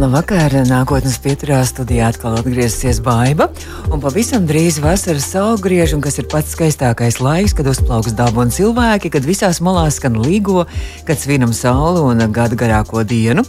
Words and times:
Labvakar, 0.00 0.54
nākotnes 0.64 1.18
pieturā 1.20 1.58
studijā 1.68 2.06
atkal 2.08 2.38
atgriezīsies 2.38 3.02
baiva. 3.04 3.50
Un 3.92 4.00
pavisam 4.00 4.46
drīz 4.48 4.78
vasaras 4.80 5.26
saulgriež, 5.34 5.92
un 5.92 6.00
kas 6.00 6.16
ir 6.22 6.28
pats 6.32 6.54
skaistākais 6.54 7.18
laiks, 7.20 7.52
kad 7.58 7.68
uzplauks 7.68 8.14
daba 8.16 8.46
un 8.46 8.54
cilvēki, 8.54 9.10
kad 9.12 9.28
visās 9.28 9.60
malās 9.60 9.98
skan 10.00 10.16
līgo, 10.22 10.64
kad 11.04 11.20
svinam 11.20 11.52
sauli 11.52 12.00
un 12.00 12.24
gada 12.32 12.56
garāko 12.56 13.04
dienu. 13.04 13.44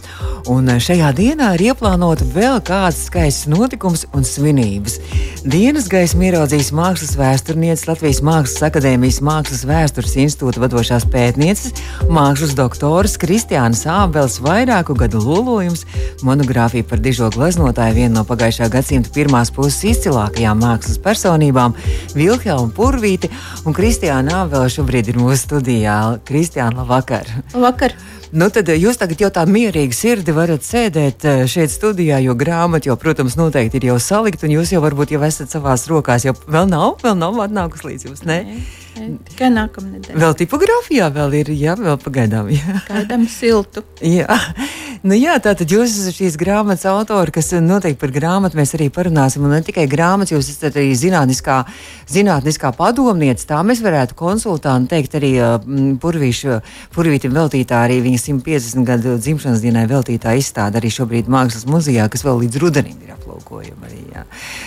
Un 0.52 0.68
šajā 0.76 1.14
dienā 1.16 1.54
ir 1.56 1.70
ieplānota 1.70 2.28
vēl 2.34 2.60
kāds 2.68 3.06
skaists 3.06 3.48
notikums 3.48 4.04
un 4.12 4.28
svinības. 4.28 4.98
Dienas 5.42 5.88
gaismu 5.90 6.28
ieraudzīs 6.28 6.68
mākslas 6.76 7.16
vēsturnieces 7.18 7.88
Latvijas 7.88 8.20
Mākslas 8.22 8.68
akadēmijas 8.68 9.22
Mākslas 9.24 9.64
vēstures 9.66 10.18
institūta 10.26 10.60
vadošās 10.62 11.08
pētnieces, 11.10 11.80
mākslas 12.12 12.52
doktoras 12.58 13.16
Kristiānas 13.18 13.82
Ābels 13.90 14.36
vairāku 14.44 14.94
gadu 15.00 15.24
lolojums 15.24 15.86
monogrāfija 16.42 16.84
par 16.88 16.98
dižo 16.98 17.30
gleznotāju, 17.30 17.94
vienu 17.94 18.16
no 18.18 18.24
pagājušā 18.26 18.68
gadsimta 18.70 19.10
pirmās 19.14 19.52
puses 19.54 19.84
izcilākajām 19.92 20.58
mākslas 20.58 20.98
personībām, 20.98 21.74
Vilhelmu 22.16 22.72
Purvīti 22.74 23.30
un 23.64 23.76
Kristiānu 23.76 24.34
Ābelu 24.42 24.70
šobrīd 24.72 25.12
ir 25.12 25.20
mūsu 25.20 25.44
studijā. 25.46 26.18
Kristiāna, 26.26 26.82
labvakar! 26.82 27.30
Labvakar! 27.54 27.94
Nu, 28.32 28.48
tad 28.48 28.70
jūs 28.72 28.96
tagad 28.96 29.20
jau 29.20 29.28
tā 29.30 29.44
mierīgi 29.44 29.94
sirdi 29.94 30.32
varat 30.32 30.64
sēdēt 30.64 31.26
eh, 31.28 31.42
šeit 31.46 31.70
studijā, 31.70 32.18
jo 32.24 32.34
grāmata 32.34 32.88
jau, 32.88 32.96
protams, 32.96 33.36
noteikti 33.36 33.78
ir 33.78 33.90
jau 33.92 33.98
salikta, 34.00 34.48
un 34.48 34.56
jūs 34.56 34.72
jau 34.72 34.80
varbūt 34.82 35.12
jau 35.12 35.20
esat 35.26 35.52
savās 35.52 35.84
rokās. 35.90 36.24
Jau 36.24 36.32
vēl 36.48 36.70
nav, 36.70 36.96
vēl 37.04 37.18
nav 37.20 37.42
atnākusi 37.44 37.90
līdz 37.90 38.08
jums. 38.08 38.24
Ne? 38.24 38.40
Nē, 38.48 38.62
tikai 38.94 39.48
nākamā 39.52 39.96
nedēļa. 39.96 40.20
Vēl 40.20 40.36
tipogrāfijā 40.42 41.08
vēl 41.14 41.36
ir, 41.40 41.50
jā, 41.56 41.76
vēl 41.78 41.98
pagaidām. 42.02 42.50
Jā. 42.52 42.80
Gaidām 42.88 43.26
siltu. 43.30 43.84
jā. 44.04 44.38
Nu, 45.02 45.16
jā, 45.18 45.34
tātad 45.42 45.66
jūs 45.72 45.96
esat 45.96 46.14
šīs 46.14 46.36
grāmatas 46.38 46.84
autori, 46.86 47.32
kas 47.34 47.48
noteikti 47.58 47.98
par 47.98 48.12
grāmatu 48.14 48.58
mēs 48.58 48.74
arī 48.76 48.86
parunāsim. 48.94 49.42
Un 49.42 49.50
ne 49.56 49.62
tikai 49.66 49.88
grāmatas, 49.90 50.30
jūs 50.36 50.52
esat 50.52 50.78
arī 50.78 50.92
zinātniskā, 50.94 51.56
zinātniskā 52.12 52.70
padomniece. 52.78 53.48
Tā 53.50 53.58
mēs 53.66 53.82
varētu 53.82 54.14
konsultanti 54.18 54.92
teikt 54.94 55.16
arī 55.18 55.32
purvīšu, 56.02 56.60
purvītim 56.94 57.34
veltītā 57.34 57.82
arī 57.88 57.98
viņa 58.04 58.22
150 58.28 58.86
gadu 58.86 59.16
dzimšanas 59.18 59.64
dienai 59.64 59.88
veltītā 59.90 60.36
izstāde 60.38 60.78
arī 60.78 60.92
šobrīd 60.94 61.32
Mākslas 61.32 61.66
muzejā, 61.66 62.06
kas 62.12 62.22
vēl 62.28 62.44
līdz 62.44 62.62
rudenim 62.62 63.02
ir 63.02 63.12
aplūkojama. 63.52 63.88
Arī, 63.88 64.00
jā. 64.12 64.24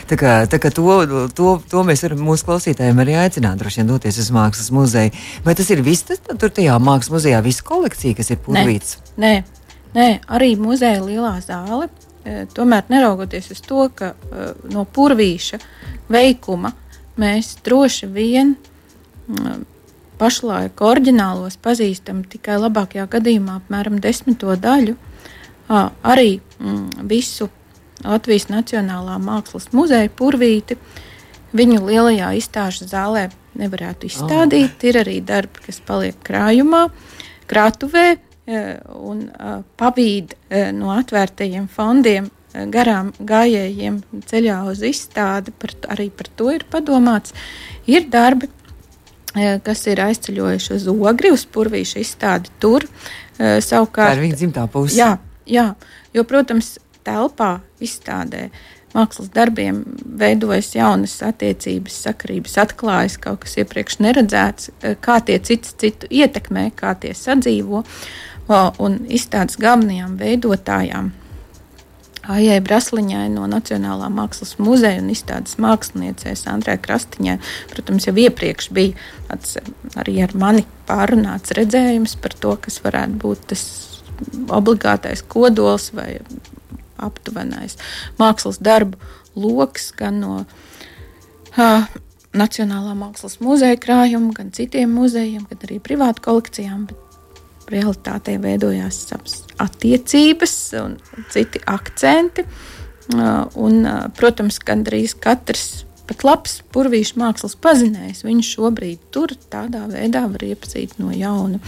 tā 0.10 0.18
kā, 0.20 0.34
tā 0.50 0.60
kā 0.62 0.72
to, 0.74 0.86
to, 1.34 1.50
to 1.70 1.84
mēs 1.88 2.04
varam 2.06 2.24
mūsu 2.26 2.46
klausītājiem 2.46 3.02
arī 3.02 3.18
aicināt, 3.20 3.60
droši 3.60 3.82
vien 3.82 3.92
doties 3.92 4.20
uz 4.22 4.32
Mākslas 4.36 4.72
muzeju. 4.72 5.12
Vai 5.46 5.56
tas 5.56 5.70
ir 5.74 5.82
viss, 5.86 6.06
tas, 6.06 6.22
tur 6.22 6.50
tajā 6.50 6.78
Mākslas 6.80 7.14
muzejā, 7.14 7.42
visa 7.46 7.66
kolekcija, 7.66 8.16
kas 8.18 8.32
ir 8.32 8.42
purvīts? 8.46 8.98
Nē, 9.18 9.34
nē, 9.42 9.62
nē 9.96 10.10
arī 10.28 10.56
muzeja 10.60 11.04
lielā 11.04 11.38
zāle. 11.46 11.90
Tomēr 12.56 12.88
neraugoties 12.90 13.52
uz 13.54 13.62
to, 13.62 13.86
ka 13.94 14.16
no 14.74 14.86
purvīša 14.90 15.60
veikuma 16.10 16.74
mēs 17.22 17.54
droši 17.66 18.10
vien 18.10 18.56
pašlaik 20.18 20.80
oriģinālos 20.82 21.60
pazīstam 21.62 22.24
tikai 22.26 22.56
labākajā 22.64 23.06
gadījumā 23.14 23.60
apmēram 23.60 24.00
desmito 24.02 24.56
daļu. 24.58 24.96
Arī 25.70 26.40
mm, 26.40 27.06
visu 27.10 27.50
Latvijas 28.06 28.48
Nacionālā 28.52 29.18
mākslas 29.22 29.72
muzeja 29.76 30.12
purvīti 30.14 30.78
viņu 31.56 31.82
lielajā 31.88 32.32
izstāžu 32.40 32.88
zālē 32.90 33.30
nevarētu 33.56 34.10
izstādīt. 34.10 34.76
Oh. 34.76 34.88
Ir 34.90 35.02
arī 35.02 35.20
darbi, 35.26 35.64
kas 35.68 35.82
paliek 35.86 36.18
krājumā, 36.26 36.88
krātuvē 37.50 38.08
un 38.46 39.24
pavīd 39.80 40.36
no 40.78 40.92
atvērtajiem 40.94 41.70
fondiem 41.72 42.28
garām 42.72 43.12
gājējiem 43.20 44.00
ceļā 44.30 44.60
uz 44.72 44.84
izstādi. 44.86 45.54
Par, 45.60 45.74
arī 45.96 46.10
par 46.14 46.30
to 46.38 46.52
ir 46.54 46.66
padomāts. 46.72 47.34
Ir 47.90 48.08
darbi, 48.12 48.50
kas 49.66 49.86
ir 49.92 50.02
aizceļojuši 50.06 50.74
uz 50.78 50.88
ogri, 50.92 51.34
uz 51.36 51.46
purvīšu 51.52 52.00
izstādi 52.04 52.54
tur. 52.64 52.88
Savukārt, 53.36 54.14
tā 54.14 54.16
ir 54.16 54.24
viņa 54.30 54.40
dzimtā 54.40 54.68
puse. 54.72 54.96
Jā, 54.96 55.16
jā, 55.50 55.72
jo, 56.16 56.24
protams, 56.28 56.78
telpā 57.06 57.60
izstādē 57.84 58.50
mākslas 58.96 59.32
darbiem 59.36 59.82
veidojas 60.20 60.72
jaunas 60.76 61.18
attiecības, 61.26 61.98
sakarības, 62.08 62.56
atklājas 62.64 63.18
kaut 63.22 63.44
kas 63.44 63.58
iepriekš 63.60 64.00
neredzēts, 64.06 64.72
kā 65.04 65.20
tie 65.28 65.40
cits 65.44 65.76
citu 65.82 66.10
ietekmē, 66.10 66.70
kā 66.80 66.96
tie 67.00 67.12
sadzīvo. 67.18 67.84
Un 68.86 68.98
izstādes 69.10 69.58
galvenajām 69.60 70.20
veidotājām 70.22 71.14
Aijai 72.26 72.58
Brasliņai 72.66 73.28
no 73.36 73.46
Nacionālā 73.50 74.08
mākslas 74.10 74.56
muzeja 74.58 75.02
un 75.02 75.12
izstādes 75.14 75.60
māksliniecēs 75.62 76.46
Andrē 76.50 76.78
Krastiņai. 76.82 77.36
Protams, 77.70 78.08
jau 78.08 78.16
iepriekš 78.18 78.72
bija 78.74 78.96
tāds, 79.30 79.60
arī 80.02 80.18
ar 80.26 80.34
mani 80.42 80.66
pārunāts 80.90 81.54
redzējums 81.58 82.18
par 82.24 82.34
to, 82.42 82.56
kas 82.66 82.82
varētu 82.86 83.22
būt 83.22 83.46
tas 83.54 83.66
obligātais 84.58 85.22
kodols 85.30 85.92
vai 85.94 86.16
aptuvenais 87.06 87.78
mākslas 88.20 88.60
darbu 88.64 89.00
lokus 89.36 89.92
gan 89.96 90.20
no 90.24 90.34
uh, 90.44 91.88
Nacionālā 92.36 92.92
mākslas 93.00 93.38
muzeja 93.40 93.78
krājuma, 93.80 94.34
gan 94.36 94.50
citiem 94.56 94.92
muzejiem, 94.92 95.46
gan 95.48 95.62
arī 95.68 95.80
privātu 95.84 96.24
kolekcijām. 96.26 96.88
Realitātē 97.72 98.36
veidojās 98.44 99.00
attiecības 99.64 100.56
un 100.84 100.98
citi 101.34 101.62
akcenti. 101.66 102.44
Un, 103.16 103.88
protams, 104.18 104.60
gandrīz 104.62 105.16
katrs 105.22 105.86
pat 106.06 106.26
labs 106.28 106.60
purvīšu 106.74 107.18
mākslas 107.22 107.56
pazinējs, 107.62 108.22
viņš 108.26 108.52
šobrīd 108.58 109.08
tur 109.14 109.34
tādā 109.50 109.86
veidā 109.90 110.26
var 110.30 110.46
iepazīt 110.46 111.00
no 111.02 111.14
jauna. 111.16 111.62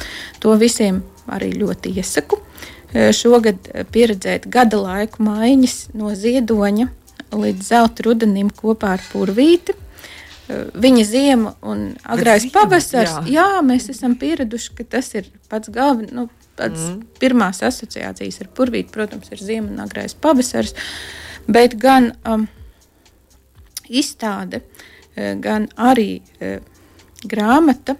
To 0.43 0.53
visiem 0.59 1.01
arī 1.31 1.53
ļoti 1.57 1.95
iesaku. 1.97 2.41
Šogad 2.93 3.67
pieredzēt 3.91 4.47
gada 4.51 4.79
laiku 4.79 5.25
maiņas 5.27 5.75
no 5.97 6.13
ziedoņa 6.15 6.87
līdz 7.35 7.67
zelta 7.67 8.05
rudenim 8.07 8.47
kopā 8.53 8.95
ar 8.95 9.03
purvīti 9.11 9.75
viņa 10.47 11.03
ziema 11.03 11.53
un 11.67 11.89
agrais 12.07 12.45
pavasars. 12.53 13.17
Jā. 13.27 13.33
jā, 13.35 13.47
mēs 13.65 13.89
esam 13.91 14.15
pieraduši, 14.19 14.73
ka 14.77 14.85
tas 14.95 15.11
ir 15.17 15.27
pats 15.51 15.71
galvenais. 15.73 16.13
Nu, 16.15 16.29
Tādas 16.57 16.87
mm. 16.89 17.01
pirmās 17.21 17.59
asociācijas 17.61 18.39
ar 18.41 18.47
purvīti, 18.57 18.89
protams, 18.89 19.29
ir 19.29 19.41
ziema 19.45 19.69
un 19.69 19.81
agrais 19.83 20.15
pavasars, 20.17 20.71
bet 21.45 21.75
gan 21.77 22.07
um, 22.25 22.47
izstāde, 23.85 24.63
gan 25.13 25.67
arī 25.77 26.15
uh, 26.17 26.57
grāmata, 27.29 27.93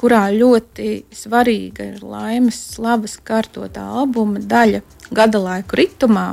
kurā 0.00 0.26
ļoti 0.34 1.04
svarīga 1.14 1.86
ir 1.92 2.02
laimes 2.04 2.58
slavas 2.74 3.16
kārtotā 3.24 3.84
albuma 4.00 4.42
daļa 4.42 4.82
gada 5.14 5.40
laiku 5.42 5.78
ritumā, 5.80 6.28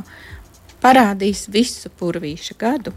parādīs 0.81 1.45
visu 1.51 1.91
purvīša 1.99 2.57
gadu. 2.59 2.93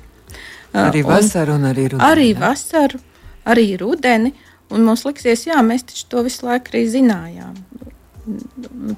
Arī 0.74 1.04
vasaru, 1.06 1.58
un 1.58 1.68
arī 1.70 1.88
rudeni. 1.92 2.06
Arī 2.08 2.28
jā. 2.32 2.38
vasaru, 2.40 3.00
arī 3.46 3.68
rudeni. 3.78 4.32
Un 4.74 4.86
mums 4.86 5.04
liksies, 5.06 5.44
jā, 5.46 5.60
mēs 5.62 5.84
to 6.10 6.24
visu 6.26 6.46
laiku 6.48 6.72
arī 6.72 6.86
zinājām. 6.90 7.58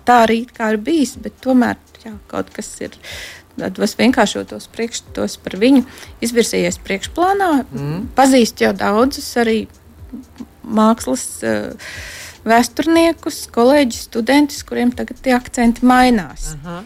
Tā 0.06 0.20
arī 0.24 0.44
ir 0.46 0.78
bijis, 0.80 1.16
bet 1.20 1.34
tomēr 1.42 1.76
jā, 2.04 2.14
kaut 2.30 2.52
kas 2.54 2.70
ir. 2.80 2.94
Tādos 3.56 3.94
vienkāršotos 3.96 4.68
priekšstatos 4.68 5.38
par 5.40 5.56
viņu 5.56 5.82
izvirsījies 6.24 6.76
priekšplānā. 6.84 7.50
Mm. 7.64 8.02
Pazīst 8.16 8.60
jau 8.60 8.74
daudzus 8.76 9.30
arī 9.40 9.62
mākslas 10.66 11.24
uh, 11.46 11.96
vēsturniekus, 12.46 13.46
kolēģus, 13.54 14.04
studentus, 14.10 14.62
kuriem 14.66 14.92
tagad 14.94 15.22
tie 15.22 15.34
akcenti 15.36 15.86
mainās. 15.86 16.54
-huh. 16.64 16.84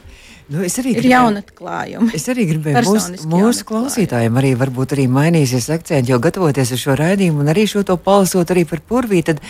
Nu, 0.51 0.65
es 0.67 0.75
arī 0.81 0.97
ir 0.99 1.07
jauna 1.07 1.45
atklājuma. 1.45 2.11
Es 2.17 2.25
arī 2.33 2.49
gribēju 2.49 2.81
mūsu, 2.83 3.19
mūsu 3.31 3.67
klausītājiem 3.69 4.35
arī 4.41 4.49
varbūt 4.59 4.97
arī 4.97 5.05
mainīsies 5.07 5.69
akcenti, 5.71 6.11
jo 6.11 6.17
gatavoties 6.19 6.73
uz 6.75 6.81
šo 6.83 6.97
raidījumu 6.99 7.45
un 7.45 7.51
arī 7.53 7.69
šo 7.71 7.85
to 7.87 7.95
palasot 7.95 8.51
arī 8.51 8.65
par 8.67 8.83
purvīti, 8.83 9.37
tad 9.37 9.45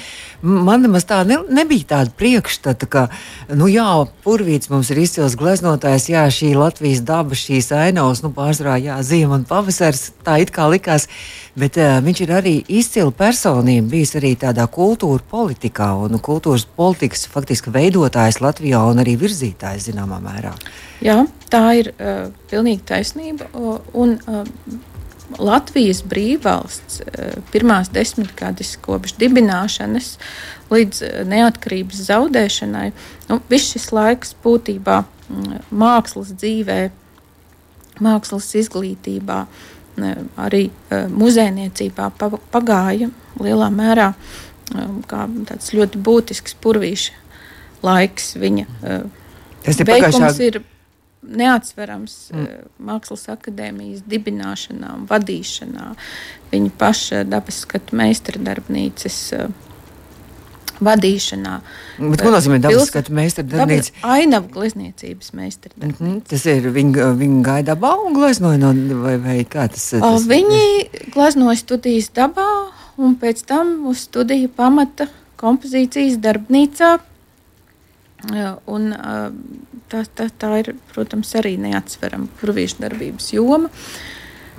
man 0.44 0.84
nemaz 0.84 1.06
tā 1.08 1.22
ne, 1.24 1.38
nebija 1.48 1.86
tāda 1.94 2.12
priekšstata, 2.20 2.88
ka, 2.92 3.06
nu 3.56 3.70
jā, 3.72 3.86
purvīts 4.26 4.68
mums 4.68 4.90
ir 4.92 5.00
izcils 5.00 5.38
gleznotājs, 5.40 6.10
jā, 6.12 6.26
šī 6.36 6.52
Latvijas 6.58 7.00
daba, 7.08 7.38
šīs 7.46 7.72
ainavas, 7.80 8.20
nu 8.20 8.34
pārsvarā, 8.36 8.76
jā, 8.84 8.98
ziema 9.00 9.38
un 9.40 9.48
pavasars, 9.48 10.10
tā 10.26 10.36
it 10.44 10.52
kā 10.52 10.68
likās, 10.68 11.08
bet 11.56 11.80
uh, 11.80 11.96
viņš 12.04 12.22
ir 12.26 12.34
arī 12.42 12.54
izcila 12.68 13.16
personība, 13.16 13.88
bijis 13.96 14.12
arī 14.20 14.34
tādā 14.44 14.68
kultūra 14.68 15.24
politikā 15.32 15.94
un 16.04 16.20
kultūras 16.20 16.68
politikas 16.76 17.24
faktiski 17.32 17.72
veidotājs 17.72 18.42
Latvijā 18.44 18.84
un 18.92 19.00
arī 19.00 19.16
virzītājs 19.24 19.88
zināmā 19.88 20.20
mērā. 20.28 20.52
Jā, 21.00 21.24
tā 21.52 21.64
ir 21.80 21.92
uh, 21.94 22.28
pilnīgi 22.50 22.84
taisnība. 22.88 23.48
Un, 23.96 24.18
uh, 24.28 24.44
Latvijas 25.38 26.00
brīvvalsts 26.10 27.04
pirmās 27.52 27.86
desmitgades 27.94 28.72
kopš 28.82 29.12
dibināšanas 29.20 30.16
līdz 30.74 31.04
neatkarības 31.30 32.00
zaudēšanai, 32.08 32.88
nu, 33.28 33.38
viss 33.46 33.70
šis 33.76 33.92
laiks 33.94 34.34
būtībā 34.42 34.96
mm, 35.04 35.60
mākslas 35.70 36.32
dzīvē, 36.34 36.80
mākslas 38.02 38.48
izglītībā, 38.58 39.44
arī 40.40 40.64
muzejniecībā 40.90 42.10
pagāja 42.50 43.10
lielā 43.38 43.70
mērā 43.70 44.10
kā 45.10 45.24
tāds 45.50 45.72
ļoti 45.76 46.00
būtisks 46.06 46.58
purvīša 46.62 47.18
laiks. 47.86 48.34
Viņa 48.40 48.66
Tas 49.64 49.80
ir 49.82 49.90
pagājušā 49.90 50.30
gada 50.30 50.62
neatsverams 51.30 52.16
mm. 52.34 52.44
uh, 52.44 52.68
Mākslas 52.90 53.26
akadēmijas 53.32 54.04
dibināšanā 54.10 54.94
un 54.98 55.08
vadīšanā, 55.10 55.90
viņa 56.52 56.70
paša 56.80 57.24
dabas 57.28 57.64
skatu 57.66 57.98
meistardarbnīcas. 58.00 59.18
Uh, 59.38 59.66
Vadīšanā. 60.80 61.58
Bet, 61.98 62.22
ko 62.24 62.30
nozīmē 62.32 62.56
dabas 62.64 62.86
skatu 62.88 63.12
meistardarbnīca? 63.12 63.98
Ainavu 64.14 64.48
glezniecības 64.54 65.34
meistardarbnīca. 65.36 66.00
Mm 66.00 66.14
-hmm. 66.14 66.22
Tas 66.30 66.46
ir, 66.48 66.70
viņi, 66.72 67.04
viņi 67.20 67.42
gaida 67.44 67.74
dabā 67.74 67.90
un 68.00 68.16
gleznoja 68.16 68.56
no, 68.62 68.70
vai, 69.02 69.18
vai 69.20 69.36
kā 69.44 69.68
tas? 69.68 69.90
tas 69.92 70.24
viņi 70.24 71.10
gleznoja 71.12 71.60
studijas 71.60 72.08
dabā 72.16 72.48
un 72.96 73.12
pēc 73.20 73.44
tam 73.44 73.86
uz 73.92 74.06
studiju 74.08 74.48
pamata 74.56 75.10
kompozīcijas 75.36 76.16
darbnīcā 76.16 76.96
Un, 78.64 78.94
tā, 79.90 80.04
tā, 80.16 80.28
tā 80.30 80.52
ir, 80.62 80.72
protams, 80.92 81.34
arī 81.38 81.56
neatsverama 81.60 82.30
kurvīšu 82.40 82.80
darbības 82.84 83.32
joma. 83.34 83.70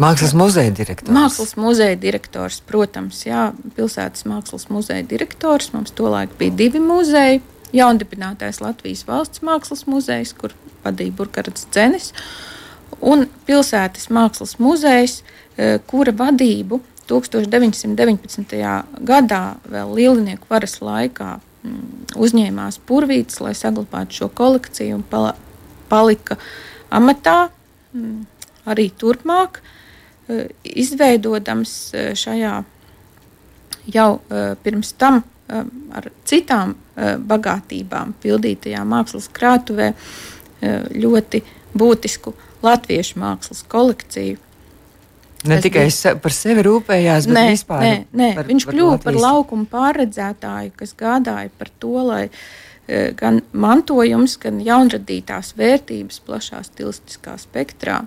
Mākslas 0.01 0.33
muzeja 0.37 0.71
direktors. 0.73 1.13
Mākslas 1.13 1.55
muzeja 1.59 1.97
direktors, 1.99 2.61
protams, 2.65 3.25
jā, 3.27 3.49
pilsētas 3.75 4.25
mākslas 4.29 4.69
muzeja 4.71 5.03
direktors. 5.07 5.71
Mums 5.75 5.93
tolaik 5.97 6.33
bija 6.39 6.55
divi 6.63 6.81
muzeji. 6.83 7.41
Jaundibinātais 7.75 8.59
Latvijas 8.59 9.05
valsts 9.07 9.43
mākslas 9.47 9.85
muzejs, 9.87 10.33
kur 10.35 10.55
vadīja 10.83 11.15
Burkhards 11.15 11.67
Dzenis, 11.71 12.09
un 12.99 13.29
pilsētas 13.47 14.09
mākslas 14.11 14.57
muzejs, 14.59 15.21
kura 15.87 16.11
vadību 16.17 16.81
1919. 17.07 18.57
gadā, 19.07 19.43
vēl 19.71 19.95
Lielinieku 19.95 20.51
varas 20.51 20.77
laikā, 20.83 21.37
uzņēmās 22.17 22.79
purvītis, 22.89 23.39
lai 23.43 23.53
saglabātu 23.57 24.21
šo 24.21 24.29
kolekciju 24.33 24.97
un 24.97 25.03
pala, 25.07 25.35
palika 25.91 26.37
amatā 26.93 27.51
mm, 27.93 28.23
arī 28.71 28.89
turpmāk, 28.97 29.61
e, 29.61 30.47
izveidodams 30.63 31.73
e, 31.93 32.05
šajā 32.17 32.55
jau 33.93 34.09
e, 34.17 34.45
pirms 34.63 34.95
tam 35.01 35.23
ar 35.51 36.05
citām 36.23 36.77
bagātībām 37.27 38.13
pildītajā 38.23 38.85
mākslas 38.87 39.25
krātuvē 39.35 39.89
ļoti 40.95 41.41
būtisku 41.75 42.31
latviešu 42.63 43.19
mākslas 43.19 43.65
kolekciju 43.67 44.37
Ne 45.47 45.57
es 45.57 45.65
tikai 45.65 45.85
bija... 45.87 46.15
par 46.21 46.35
sevi 46.35 46.63
rūpējās, 46.67 47.27
bet 47.29 47.37
nē, 47.37 47.45
vispār. 47.55 47.83
Nē, 47.83 47.93
nē. 48.13 48.31
Par, 48.37 48.49
viņš 48.49 48.65
par 48.67 48.75
kļuva 48.75 48.97
par 49.03 49.19
laukuma 49.23 49.67
pārredzētāju, 49.71 50.73
kas 50.77 50.93
gādāja 50.99 51.49
par 51.57 51.71
to, 51.81 51.93
lai 52.05 52.23
e, 52.27 53.11
gan 53.17 53.41
mantojums, 53.51 54.37
gan 54.41 54.61
jaunradītās 54.65 55.55
vērtības 55.59 56.21
plašā 56.27 56.61
stilistiskā 56.67 57.37
spektrā 57.41 58.03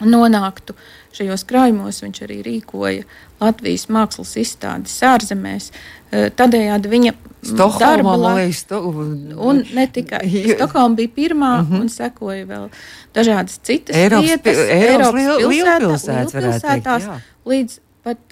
nonāktu 0.00 0.76
šajos 1.16 1.44
krājumos. 1.48 2.00
Viņš 2.04 2.22
arī 2.26 2.40
rīkoja 2.46 3.04
Latvijas 3.42 3.88
mākslas 3.92 4.32
izstādes 4.40 4.96
ārzemēs. 5.06 5.70
E, 6.10 6.30
tādējādi 6.38 6.96
viņa 6.96 7.14
Stokholmā, 7.42 8.12
laikā. 8.22 8.78
Un 9.42 9.64
ne 9.74 9.86
tikai 9.90 10.22
Stokholma 10.54 10.94
bija 11.00 11.10
pirmā, 11.16 11.52
mm 11.62 11.66
-hmm. 11.68 11.80
un 11.80 11.88
sekoja 11.90 12.44
vēl 12.46 12.68
dažādas 13.14 13.58
citas 13.62 13.96
Eiropas, 13.96 14.28
vietas, 14.28 14.58
Eiropas, 14.58 15.20
Eiropas 15.20 15.50
lielpilsētās, 15.50 16.34
lielpilsētās 16.34 17.02
līdz 17.46 17.78
pat 18.02 18.18
uh, 18.18 18.24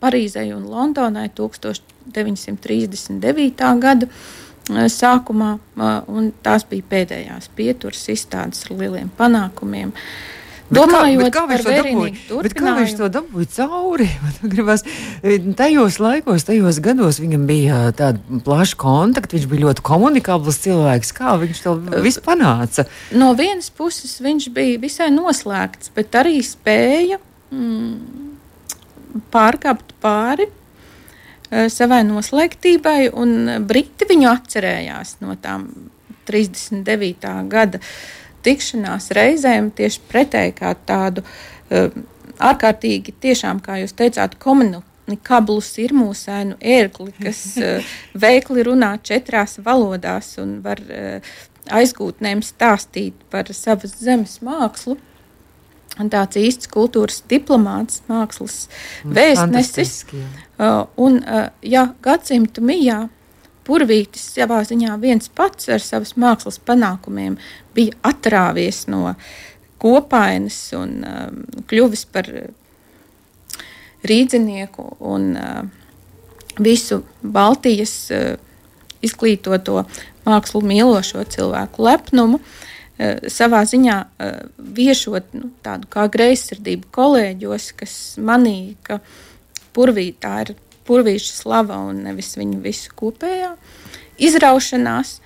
Parīzei 0.00 0.54
un 0.54 0.70
Londonai 0.70 1.28
1939. 1.28 3.80
gada 3.80 4.06
uh, 4.06 4.12
sākumā, 4.86 5.58
uh, 5.76 5.82
un 6.06 6.32
tās 6.42 6.64
bija 6.68 6.82
pēdējās 6.90 7.48
pieturas 7.56 8.08
izstādes 8.08 8.64
ar 8.64 8.70
lieliem 8.76 9.10
panākumiem. 9.16 9.88
Uh, 9.88 9.94
Domājot 10.68 11.30
kā, 11.32 11.44
par 11.48 11.62
vērienīgu 11.64 12.50
kā 12.56 12.74
viņš 12.76 12.94
to 12.98 13.08
dabūja 13.12 13.48
cauri? 13.54 14.08
Gribas, 14.52 14.84
e, 15.22 15.38
tajos 15.56 15.96
laikos, 16.02 16.44
tajos 16.48 16.80
gados 16.84 17.20
viņam 17.22 17.46
bija 17.48 17.80
tāda 17.96 18.40
plaša 18.44 18.76
kontakta, 18.80 19.38
viņš 19.38 19.48
bija 19.48 19.64
ļoti 19.64 19.84
komunikabls 19.88 20.60
cilvēks. 20.66 21.14
Kā 21.16 21.38
viņš 21.40 21.64
to 21.64 21.74
visu 22.04 22.22
panāca? 22.24 22.84
No 23.16 23.32
vienas 23.38 23.72
puses 23.72 24.18
viņš 24.24 24.50
bija 24.56 24.82
visai 24.82 25.08
noslēgts, 25.14 25.92
bet 25.96 26.20
arī 26.20 26.38
spēja 26.44 27.20
mm, 27.48 27.96
pārkāpt 29.32 29.96
pāri 30.04 30.50
e, 30.50 31.68
savai 31.72 32.04
noslēgtībai, 32.08 33.00
un 33.16 33.64
Briti 33.68 34.08
viņu 34.08 34.32
atcerējās 34.34 35.18
no 35.24 35.38
tām 35.40 35.70
39. 36.28 37.32
gada 37.48 37.80
tikšanās 38.48 39.10
reizēm 39.16 39.72
tieši 39.76 40.04
pretēji 40.08 40.54
kā 40.58 40.72
tādu 40.88 41.24
uh, 41.24 41.90
ārkārtīgi, 42.38 43.16
tiešām, 43.22 43.60
kā 43.64 43.80
jūs 43.82 43.94
teicāt, 43.98 44.38
komunikablus 44.42 45.72
ir 45.82 45.94
mūsēnu 45.96 46.58
ērgli, 46.76 47.12
kas 47.20 47.42
uh, 47.60 47.92
veikli 48.24 48.64
runā 48.68 48.94
četrās 49.04 49.58
valodās 49.64 50.36
un 50.42 50.58
var 50.64 50.82
uh, 50.86 51.36
aizgūtnēm 51.78 52.40
stāstīt 52.46 53.18
par 53.32 53.50
savas 53.52 53.98
zemes 54.00 54.38
mākslu. 54.44 54.96
Un 55.98 56.10
tāds 56.12 56.38
īsts 56.38 56.68
kultūras 56.70 57.24
diplomāts, 57.26 58.04
mākslas 58.06 58.68
vēstnesis. 59.02 60.04
Uh, 60.14 60.84
un, 61.00 61.16
ja 61.66 61.88
gadsimtu 62.04 62.62
mijā 62.62 63.08
Purvītis 63.68 64.24
savā 64.32 64.62
ziņā 64.64 64.94
viens 65.02 65.28
pats 65.28 65.68
ar 65.68 65.82
savas 65.84 66.14
mākslas 66.16 66.56
panākumiem 66.64 67.36
bija 67.76 67.96
atrāvies 68.08 68.86
no 68.88 69.12
kopainas 69.78 70.56
un 70.76 70.94
um, 71.04 71.42
kļuvis 71.68 72.06
par 72.14 72.30
rīdzinieku 74.08 74.86
un 75.12 75.28
uh, 75.36 75.60
visu 76.58 77.02
Baltijas 77.22 77.94
uh, 78.14 78.38
izglītoto 79.04 79.84
mākslu 80.26 80.62
mīlošo 80.64 81.26
cilvēku 81.36 81.84
lepnumu. 81.86 82.40
Uh, 82.40 83.20
savā 83.30 83.62
ziņā 83.68 83.98
uh, 84.00 84.38
viešot 84.80 85.36
nu, 85.36 85.52
tādu 85.66 85.90
kā 85.92 86.08
greizsirdību 86.16 86.88
kolēģos, 86.94 87.68
kas 87.78 87.98
manīja, 88.16 88.78
ka 88.82 89.00
purvītā 89.76 90.34
ir 90.46 90.56
purvīša 90.88 91.34
slava 91.36 91.78
un 91.90 92.02
nevis 92.08 92.32
viņu 92.38 92.60
visu 92.64 92.94
kopējā 92.98 93.54
izraušanās. 94.18 95.18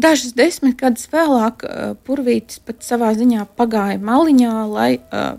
Dažas 0.00 0.34
desmit 0.34 0.76
gadus 0.80 1.06
vēlāk 1.12 1.62
uh, 1.62 1.92
Purvītis 2.06 2.58
pat 2.66 2.82
savā 2.82 3.12
ziņā 3.14 3.46
pagāja 3.54 4.00
maliņā, 4.02 4.54
lai 4.66 4.90
uh, 4.98 5.36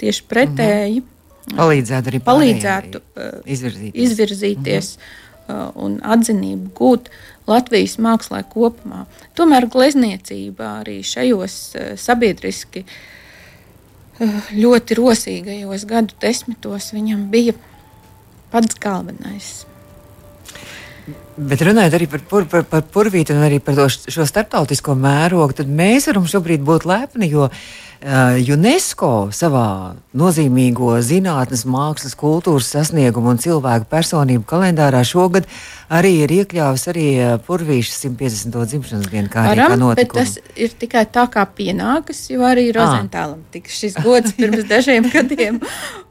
tieši 0.00 0.26
pretēji 0.30 1.00
mhm. 1.02 1.56
palīdzētu 1.58 2.12
arī 2.12 2.22
palīdzētu, 2.28 3.02
uh, 3.02 3.40
izvirzīties, 3.50 3.98
izvirzīties 4.06 4.92
mhm. 4.94 5.10
uh, 5.50 5.66
un 5.82 5.98
atzinību 6.14 6.70
gūt 6.78 7.10
Latvijas 7.50 7.96
mākslā 7.98 8.44
kopumā. 8.46 9.08
Tomēr 9.34 9.66
glezniecība 9.72 10.76
arī 10.84 11.00
šajos 11.02 11.56
uh, 11.74 11.88
sabiedriski 11.98 12.84
uh, 12.86 12.94
ļoti 14.54 14.98
rosīgajos 14.98 15.88
gadu 15.90 16.14
desmitos 16.22 16.92
viņam 16.94 17.26
bija 17.32 17.56
pats 18.50 18.74
galvenais. 18.74 19.66
Bet 21.40 21.62
runājot 21.64 21.94
arī 21.96 22.06
par, 22.10 22.22
pur, 22.28 22.46
par, 22.50 22.64
par 22.68 22.82
purvītu 22.92 23.32
un 23.36 23.44
arī 23.46 23.60
par 23.64 23.78
to, 23.78 23.86
šo 23.88 24.26
starptautisko 24.28 24.96
mērogu, 24.98 25.56
tad 25.62 25.70
mēs 25.72 26.10
varam 26.10 26.26
šobrīd 26.28 26.64
būt 26.66 26.84
lepni, 26.88 27.30
jo 27.32 27.46
uh, 27.48 28.52
UNESCO 28.54 29.30
savā 29.34 29.66
nozīmīgo 30.16 30.96
zinātnes, 31.04 31.64
mākslas, 31.70 32.16
kultūras 32.18 32.70
sasniegumu 32.74 33.34
un 33.34 33.40
cilvēku 33.40 33.88
personību 33.90 34.46
kalendārā 34.48 35.04
šogad 35.06 35.48
arī 35.90 36.12
ir 36.24 36.32
iekļāvis 36.40 36.86
arī 36.92 37.06
uh, 37.18 37.32
Purvīša 37.44 37.94
150. 37.96 38.58
dzimšanas 38.72 39.10
dienu, 39.10 39.30
kā 39.30 39.44
Varam, 39.48 39.74
arī 39.74 39.80
notikumu. 39.80 40.24
Bet 40.24 40.34
tas 40.34 40.58
ir 40.66 40.74
tikai 40.80 41.04
tā 41.10 41.26
kā 41.32 41.44
pienākas, 41.56 42.22
jo 42.30 42.44
arī 42.46 42.68
Rozentālam 42.74 43.42
tika 43.54 43.72
šis 43.74 43.98
gods 44.04 44.36
pirms 44.38 44.66
dažiem 44.70 45.08
gadiem, 45.14 45.60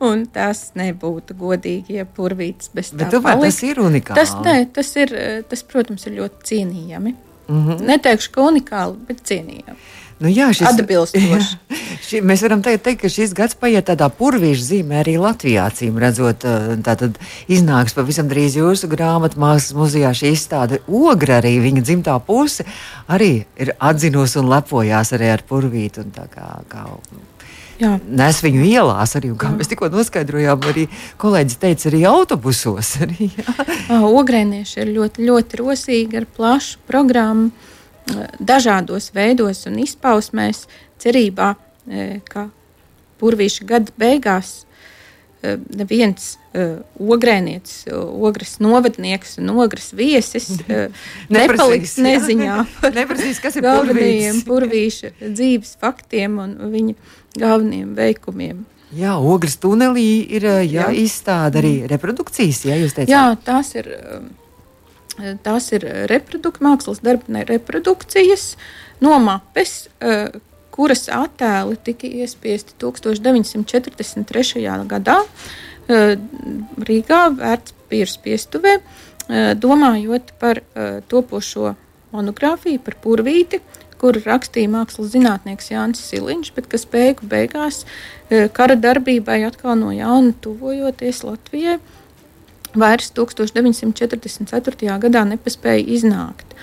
un 0.03 0.25
tas 0.31 0.69
nebūtu 0.79 1.37
godīgi, 1.39 1.99
ja 2.01 2.07
Purvītis 2.07 2.73
bez 2.75 2.91
tā 2.93 3.03
Bet 3.03 3.15
tomēr 3.15 3.43
tas 3.45 3.61
ir 3.67 3.81
unikāli. 3.83 4.19
Tas, 4.19 4.35
ne, 4.45 4.57
tas, 4.75 4.93
ir, 4.99 5.15
tas, 5.49 5.63
protams, 5.63 6.05
ir 6.07 6.19
ļoti 6.19 6.51
cienījami. 6.51 7.15
Mm 7.49 7.63
-hmm. 7.65 7.87
Neteikšu, 7.89 8.31
ka 8.31 8.45
unikāli, 8.51 8.97
bet 9.07 9.23
cienījami. 9.25 9.79
Nu, 10.19 10.27
jā, 10.27 10.49
šis, 10.51 10.67
atbilstoši. 10.67 11.77
Ši, 12.09 12.19
mēs 12.25 12.41
varam 12.43 12.61
teikt, 12.63 12.83
teikt, 12.83 13.01
ka 13.03 13.09
šis 13.11 13.31
gads 13.37 13.55
paiet 13.59 13.85
tādā 13.87 14.09
purvīša 14.11 14.65
zīmē 14.65 14.99
arī 15.03 15.15
Latvijā. 15.21 15.67
Cīm 15.75 15.99
redzot, 16.01 16.43
tā 16.83 16.95
tad 16.99 17.19
iznāks 17.47 17.95
pavisam 17.95 18.27
drīz 18.31 18.57
jūsu 18.59 18.89
grāmatā, 18.91 19.39
mākslas 19.39 19.75
muzejā 19.77 20.11
šī 20.19 20.33
izstāde. 20.35 20.81
Ogra 20.87 21.39
arī 21.39 21.55
viņa 21.63 21.85
dzimtā 21.85 22.17
puse 22.25 22.65
arī 23.07 23.45
ir 23.55 23.73
atzinusi 23.79 24.39
un 24.41 24.51
lepojās 24.51 25.13
arī 25.15 25.31
ar 25.37 25.45
purvītu. 25.47 26.07
Kā, 26.33 26.49
kā 26.67 26.85
Jā. 27.79 27.93
Nes 28.03 28.41
viņu 28.43 28.65
ielās 28.67 29.15
arī, 29.15 29.31
kā 29.39 29.53
jā. 29.53 29.57
mēs 29.59 29.69
tikko 29.71 29.87
noskaidrojām, 29.93 30.65
arī 30.67 30.85
kolēģis 31.21 31.59
teica, 31.61 31.87
arī 31.91 32.03
autobusos. 32.09 32.93
Arī, 33.05 33.29
Ogrēnieši 34.19 34.81
ir 34.83 34.93
ļoti, 34.97 35.27
ļoti 35.29 35.59
rosīgi 35.61 36.19
ar 36.19 36.27
plašu 36.35 36.81
programmu 36.89 37.51
dažādos 38.41 39.11
veidos 39.15 39.65
un 39.69 39.79
izpausmēs, 39.83 40.65
cerībā, 40.99 41.53
ka 42.29 42.49
burvīša 43.21 43.67
gada 43.69 43.95
beigās 43.99 44.63
neviens 45.41 46.33
uh, 46.51 46.79
ogrēnietis, 46.99 47.85
ogres 47.95 48.57
novadnieks 48.63 49.37
un 49.39 49.53
ogres 49.55 49.91
viesis 49.95 50.49
uh, 50.59 50.89
nepaliks 51.31 51.95
neziņā 52.03 52.57
par 52.81 52.97
Neprasīs, 52.97 53.39
kas 53.43 53.59
ir 53.59 53.67
galvenajiem 53.67 54.43
burvīša 54.47 55.13
dzīves 55.21 55.77
faktiem 55.79 56.41
un 56.43 56.57
viņa 56.73 56.97
galvenajiem 57.39 57.95
veikumiem. 57.97 58.67
Jā, 58.97 59.15
ogres 59.21 59.59
tunelī 59.61 60.25
ir 60.33 60.47
jā, 60.49 60.59
jā. 60.65 60.89
izstāde 60.97 61.61
arī 61.61 61.73
reprodukcijas, 61.89 62.63
ja 62.65 62.77
jūs 62.79 62.97
teicāt. 62.97 63.13
Jā, 63.13 63.25
tās 63.45 63.75
ir. 63.77 63.89
Tās 65.43 65.65
ir 65.75 65.83
reproduk 66.07 66.61
mākslas 66.63 67.01
darba 67.03 67.41
reprodukcijas 67.43 68.53
no 69.03 69.17
mapes, 69.19 69.89
eh, 69.99 70.29
kuras 70.79 71.09
attēli 71.11 71.75
tika 71.83 72.07
iespiesti 72.07 72.77
1943. 72.79 74.63
gadā 74.87 75.17
eh, 75.91 76.15
Rīgā, 76.87 77.21
vērtspīras 77.35 78.15
piestuvē, 78.23 78.77
eh, 78.79 79.51
domājot 79.59 80.33
par 80.39 80.63
topošo 81.11 81.75
monogrāfiju 82.15 82.79
par 82.85 82.95
purvīti, 83.03 83.59
kuru 83.99 84.23
rakstīja 84.23 84.71
mākslas 84.71 85.11
zinātnieks 85.11 85.73
Jānis 85.73 86.05
Siliņš, 86.07 86.53
bet 86.55 86.69
kas 86.71 86.87
beigu 86.87 87.27
beigās 87.27 87.83
kara 88.55 88.77
darbībai 88.79 89.41
atkal 89.43 89.75
no 89.75 89.91
jauna 89.91 90.31
tuvojoties 90.39 91.25
Latvijai 91.27 91.75
vairs 92.75 93.11
1944. 93.17 94.99
gadā 95.03 95.25
nepaspēja 95.33 95.85
iznākt. 95.97 96.55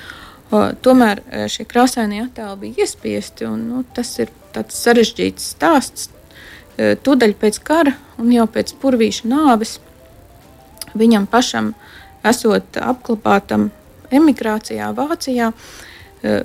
Uh, 0.46 0.70
tomēr 0.78 1.24
šie 1.50 1.64
krāsainie 1.66 2.20
attēli 2.22 2.60
bija 2.60 2.84
iespiesti, 2.84 3.48
un 3.50 3.64
nu, 3.66 3.80
tas 3.96 4.12
ir 4.22 4.30
tāds 4.54 4.78
sarežģīts 4.78 5.48
stāsts. 5.56 6.10
Uh, 6.76 6.94
tūdaļ 7.02 7.34
pēc 7.40 7.58
kara 7.66 7.96
un 8.22 8.30
jau 8.30 8.46
pēc 8.46 8.76
purvīša 8.78 9.26
nāves 9.32 9.80
viņam 10.94 11.26
pašam 11.26 11.72
esot 12.26 12.78
apklāpātam 12.78 13.72
emigrācijā 14.14 14.92
Vācijā, 14.94 15.50
uh, 15.50 16.38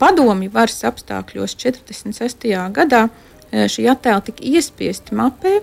padomju 0.00 0.48
varas 0.56 0.80
apstākļos 0.88 1.54
46. 1.60 2.48
gadā 2.72 3.06
šī 3.52 3.84
attēla 3.92 4.24
tika 4.24 4.44
iespiesti 4.48 5.14
mapē. 5.14 5.58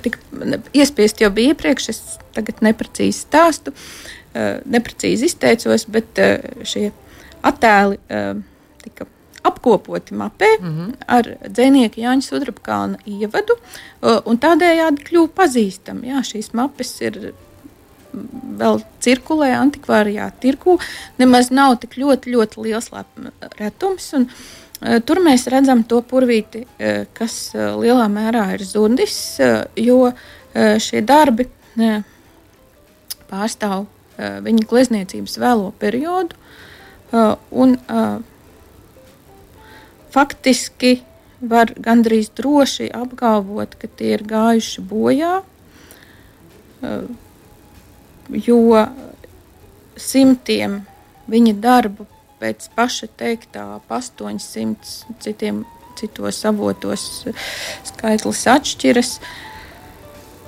Tika, 0.00 0.20
iespiesti 0.72 1.26
jau 1.26 1.30
bija 1.34 1.52
iepriekš, 1.52 1.88
es 1.92 2.00
tagad 2.32 2.62
neprecīzi 2.64 3.26
stāstu, 3.26 3.74
neprecīzi 4.34 5.28
izteicos, 5.30 5.86
bet 5.90 6.18
šie 6.66 6.88
attēli 7.44 7.98
tika 8.82 9.06
apkopoti 9.44 10.16
mapē 10.16 10.48
mm 10.58 10.70
-hmm. 10.70 10.92
ar 11.06 11.28
dzinieku 11.48 12.00
Jāņa 12.00 12.24
Sudrabkalna 12.24 12.98
ievadu, 13.06 13.56
un 14.02 14.38
tādējādi 14.40 15.04
kļuva 15.08 15.30
pazīstami. 15.36 16.08
Jā, 16.08 16.24
šīs 16.24 16.50
mapes 16.52 17.00
ir 17.00 17.34
vēl 18.58 18.82
cirkulē 19.00 19.52
antikvārijā 19.58 20.30
tirgu, 20.40 20.78
nemaz 21.18 21.50
nav 21.50 21.76
tik 21.78 21.98
ļoti, 21.98 22.34
ļoti 22.34 22.62
liels 22.62 22.90
retums. 23.58 24.12
Un, 24.12 24.22
uh, 24.22 24.64
Eh, 24.84 25.00
tur 25.06 25.20
mēs 25.24 25.46
redzam 25.48 25.84
to 25.88 26.00
purvīti, 26.04 26.64
eh, 26.78 27.04
kas 27.16 27.54
eh, 27.54 27.72
lielā 27.80 28.04
mērā 28.12 28.50
ir 28.56 28.64
zudis, 28.66 29.16
jo 29.80 30.12
šie 30.54 31.00
darbi 31.02 31.48
pārstāv 33.26 33.88
viņa 34.18 34.68
glezniecības 34.70 35.38
vēlo 35.42 35.72
periodu. 35.80 36.38
Un, 37.50 37.76
faktiski 40.14 41.02
var 41.44 41.72
gandrīz 41.76 42.30
droši 42.36 42.88
apgalvot, 42.94 43.76
ka 43.78 43.90
tie 43.90 44.14
ir 44.16 44.24
gājuši 44.28 44.84
bojā, 44.88 45.34
jo 48.46 48.86
simtiem 50.00 50.82
viņa 51.30 51.54
darbu 51.62 52.06
pēc 52.42 52.68
paša 52.76 53.08
teiktā, 53.18 53.64
ap 53.78 53.90
800 53.92 55.18
citiem, 55.24 55.64
citos 55.98 56.40
avotos 56.48 57.24
skaitlis 57.86 58.46
atšķiras. 58.50 59.18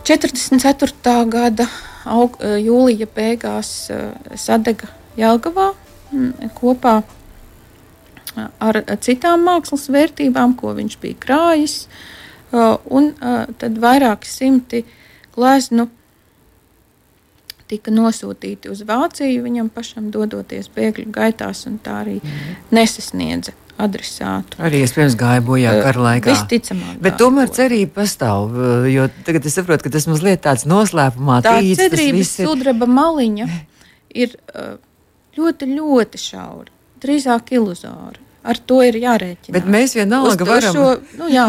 44. 0.06 1.14
gada 1.30 1.66
aug, 2.06 2.38
jūlija 2.40 3.08
beigās 3.14 3.90
sadega 4.38 4.88
Jelgavā 5.18 5.72
kopā 6.56 7.00
ar 8.36 8.78
citām 9.02 9.46
mākslas 9.46 9.88
vērtībām, 9.92 10.54
ko 10.60 10.74
viņš 10.76 10.98
bija 11.02 11.18
krājis, 11.20 11.76
un 12.52 13.12
tad 13.58 13.78
vairāki 13.82 14.28
simti 14.30 14.82
gleznu 15.36 15.88
tika 17.66 17.90
nosūtīti 17.90 18.70
uz 18.70 18.84
Vāciju, 18.86 19.42
viņam 19.42 19.70
pašam 19.74 20.10
dodoties 20.14 20.68
bēgļu 20.74 21.10
gaitās, 21.14 21.64
un 21.66 21.80
tā 21.82 22.02
arī 22.04 22.20
mm. 22.20 22.58
nesasniedza 22.76 23.56
adresātu. 23.82 24.58
Arī 24.62 24.82
iespējams 24.84 25.16
gāja 25.20 25.44
bojā 25.44 25.76
kara 25.84 26.04
laikā. 26.08 26.32
Visticamāk. 26.32 26.98
Bet 27.04 27.18
tomēr 27.20 27.52
cerība 27.54 28.00
pastāv, 28.00 28.56
jo 28.90 29.06
tagad 29.26 29.48
es 29.48 29.56
saprotu, 29.58 29.86
ka 29.86 29.94
tas 29.96 30.08
mazliet 30.10 30.44
tāds 30.46 30.66
noslēpumā 30.68 31.40
tā 31.44 31.58
tīts. 31.60 31.80
Tā 31.80 31.90
cerības 31.92 32.36
ir... 32.40 32.50
sudraba 32.50 32.88
maliņa 32.90 33.48
ir 34.16 34.36
ļoti, 35.36 35.72
ļoti 35.74 36.22
šaura, 36.22 36.70
drīzāk 37.02 37.52
iluzora. 37.58 38.22
Ar 38.46 38.60
to 38.62 38.76
ir 38.86 38.94
jārēķinās. 39.02 39.50
Bet 39.56 39.64
mēs 39.66 39.96
vienalga 39.96 40.46
varam. 40.46 40.76
Šo, 40.76 40.90
nu, 41.18 41.26
jā. 41.34 41.48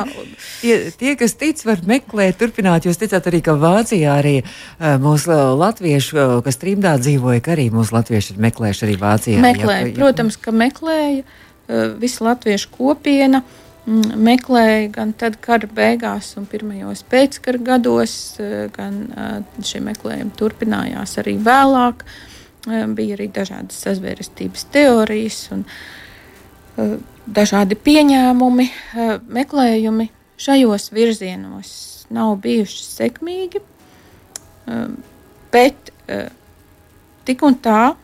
tie, 0.63 0.77
tie, 0.97 1.11
kas 1.19 1.35
tic, 1.37 1.59
var 1.61 1.83
meklēt, 1.85 2.39
turpināt. 2.39 2.87
Jūs 2.89 2.97
teicāt 2.97 3.29
arī, 3.29 3.43
ka 3.45 3.53
Vācijā 3.61 4.15
arī 4.17 4.39
mūsu 5.03 5.37
latviešu, 5.61 6.39
kas 6.41 6.57
trimdā 6.57 6.95
dzīvoja, 6.97 7.43
ka 7.45 7.53
arī 7.53 7.67
mūsu 7.75 7.93
latvieši 7.99 8.33
ir 8.33 8.41
meklējuši 8.47 8.87
arī 8.87 8.95
Vācijā. 9.03 9.43
Meklēja, 9.45 9.83
ja, 9.83 9.91
ja, 9.91 9.97
protams, 9.99 10.39
ka 10.41 10.55
meklēja 10.57 11.21
uh, 11.21 11.46
visa 12.01 12.27
latviešu 12.29 12.71
kopiena. 12.75 13.43
Mm, 13.87 14.17
meklēja 14.27 14.87
gan 14.97 15.13
tad, 15.15 15.37
kara 15.43 15.67
beigās, 15.71 16.33
un 16.39 16.47
pirmajos 16.49 17.05
pēckara 17.07 17.61
gados, 17.69 18.15
gan 18.75 19.05
šie 19.63 19.79
meklējumi 19.85 20.35
turpinājās 20.39 21.15
arī 21.21 21.37
vēlāk. 21.43 22.03
Bija 22.67 23.15
arī 23.15 23.29
dažādas 23.31 23.79
sazvērestības 23.85 24.67
teorijas. 24.75 25.45
Un, 25.55 25.63
Eh, 26.77 26.97
dažādi 27.25 27.73
pieņēmumi, 27.81 28.65
eh, 28.69 29.17
meklējumi 29.33 30.11
šajos 30.37 30.91
virzienos 30.93 31.69
nav 32.13 32.35
bijuši 32.43 32.83
sekmīgi, 32.85 33.61
eh, 34.67 34.87
bet 35.51 35.91
tik 37.25 37.41
un 37.43 37.55
tā 37.55 37.95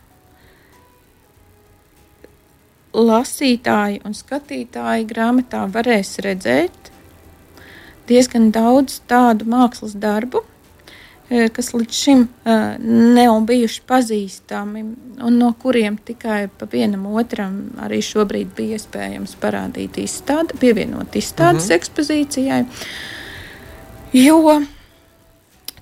lasītāji 2.94 4.00
un 4.06 4.14
skatītāji 4.14 5.06
grāmatā 5.10 5.64
varēs 5.74 6.16
redzēt 6.24 6.90
diezgan 8.08 8.50
daudz 8.54 9.00
tādu 9.08 9.48
mākslas 9.48 9.96
darbu, 9.96 10.44
E, 11.32 11.46
kas 11.48 11.70
līdz 11.72 11.96
šim 11.96 12.22
e, 12.44 12.54
nav 13.16 13.38
bijuši 13.48 13.80
pazīstami, 13.88 14.82
un 15.24 15.38
no 15.40 15.48
kuriem 15.56 15.96
tikai 15.96 16.50
pa 16.52 16.68
vienam 16.68 17.06
otram 17.16 17.54
arī 17.80 18.02
šobrīd 18.04 18.50
bija 18.56 18.76
iespējams 18.76 19.32
parādīt 19.40 19.96
izstādi, 20.02 20.58
pievienot 20.60 21.16
izstādes 21.16 21.64
uh 21.64 21.70
mhm. 21.70 21.72
-huh. 21.72 21.76
ekspozīcijai. 21.78 22.64
Jo 24.12 24.60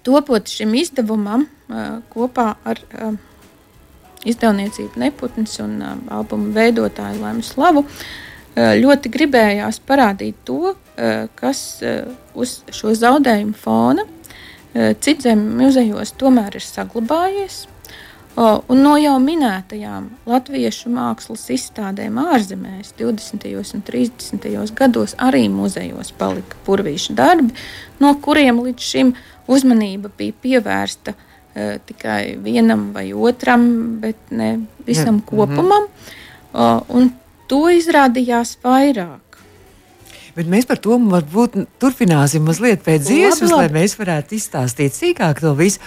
topot 0.02 0.49
šim 0.49 0.75
izdevumam 0.78 1.42
e, 1.42 1.85
kopā 2.14 2.54
ar 2.64 2.78
izdevniecību 4.29 5.00
Neputns 5.02 5.59
un 5.62 5.79
albumu 6.12 6.52
veidotāju 6.57 7.23
Lēmu 7.23 7.47
Slavu, 7.47 7.85
ļoti 8.57 9.12
gribējās 9.12 9.81
parādīt 9.88 10.43
to, 10.49 10.75
kas 11.38 11.62
uz 12.35 12.59
šo 12.75 12.93
zaudējumu 12.99 13.57
fona 13.59 14.05
Citzem 14.73 15.41
muzejos 15.59 16.14
tomēr 16.17 16.55
ir 16.57 16.64
saglabājies. 16.64 17.67
Un 18.41 18.79
no 18.81 18.95
jau 18.97 19.19
minētajām 19.21 20.07
latviešu 20.25 20.88
mākslas 20.95 21.43
izstādēm 21.52 22.17
ārzemēs 22.23 22.95
20. 22.97 23.45
un 23.61 23.83
30. 23.85 24.73
gados 24.79 25.12
arī 25.21 25.43
muzejos 25.52 26.14
palika 26.17 26.57
purvīšu 26.64 27.12
darbi, 27.19 27.52
no 28.00 28.14
kuriem 28.25 28.62
līdz 28.64 28.88
šim 28.95 29.12
uzmanība 29.52 30.09
bija 30.17 30.38
pievērsta 30.47 31.12
uh, 31.12 31.29
tikai 31.52 32.37
vienam 32.40 32.90
vai 32.94 33.11
otram, 33.12 33.66
bet 34.00 34.30
ne 34.30 34.54
visam 34.87 35.21
ja. 35.21 35.26
kopumam. 35.28 35.88
Uh, 36.52 36.80
un 36.88 37.11
to 37.49 37.66
izrādījās 37.73 38.56
vairāk. 38.64 39.21
Bet 40.32 40.49
mēs 40.49 40.64
par 40.68 40.80
to 40.80 40.97
varbūt 40.97 41.59
turpināsim 41.82 42.47
mazliet 42.49 42.80
pēc 42.87 43.04
dziesmas, 43.04 43.52
lai 43.52 43.68
mēs 43.73 43.99
varētu 44.00 44.38
izstāstīt 44.38 44.97
sīkāk 44.97 45.42
to 45.44 45.52
visu. 45.59 45.80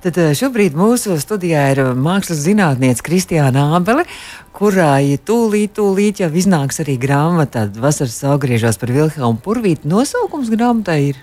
Tad 0.00 0.16
eh, 0.16 0.30
šobrīd 0.32 0.76
mūsu 0.80 1.18
studijā 1.20 1.66
ir 1.74 1.82
mākslas 1.92 2.40
zinātniece 2.46 3.04
Kristiāna 3.04 3.66
Ābele, 3.76 4.06
kurai 4.56 5.18
tūlīt, 5.28 5.74
tūlīt 5.76 6.22
jau 6.22 6.30
iznāks 6.32 6.80
arī 6.80 6.96
grāmata 7.00 7.66
Vasaras 7.76 8.22
augriežos 8.32 8.80
par 8.80 8.94
Vilhelmu 8.96 9.42
Purvītu. 9.44 9.90
Nosaukums 9.92 10.48
grāmatai 10.54 11.00
ir 11.10 11.20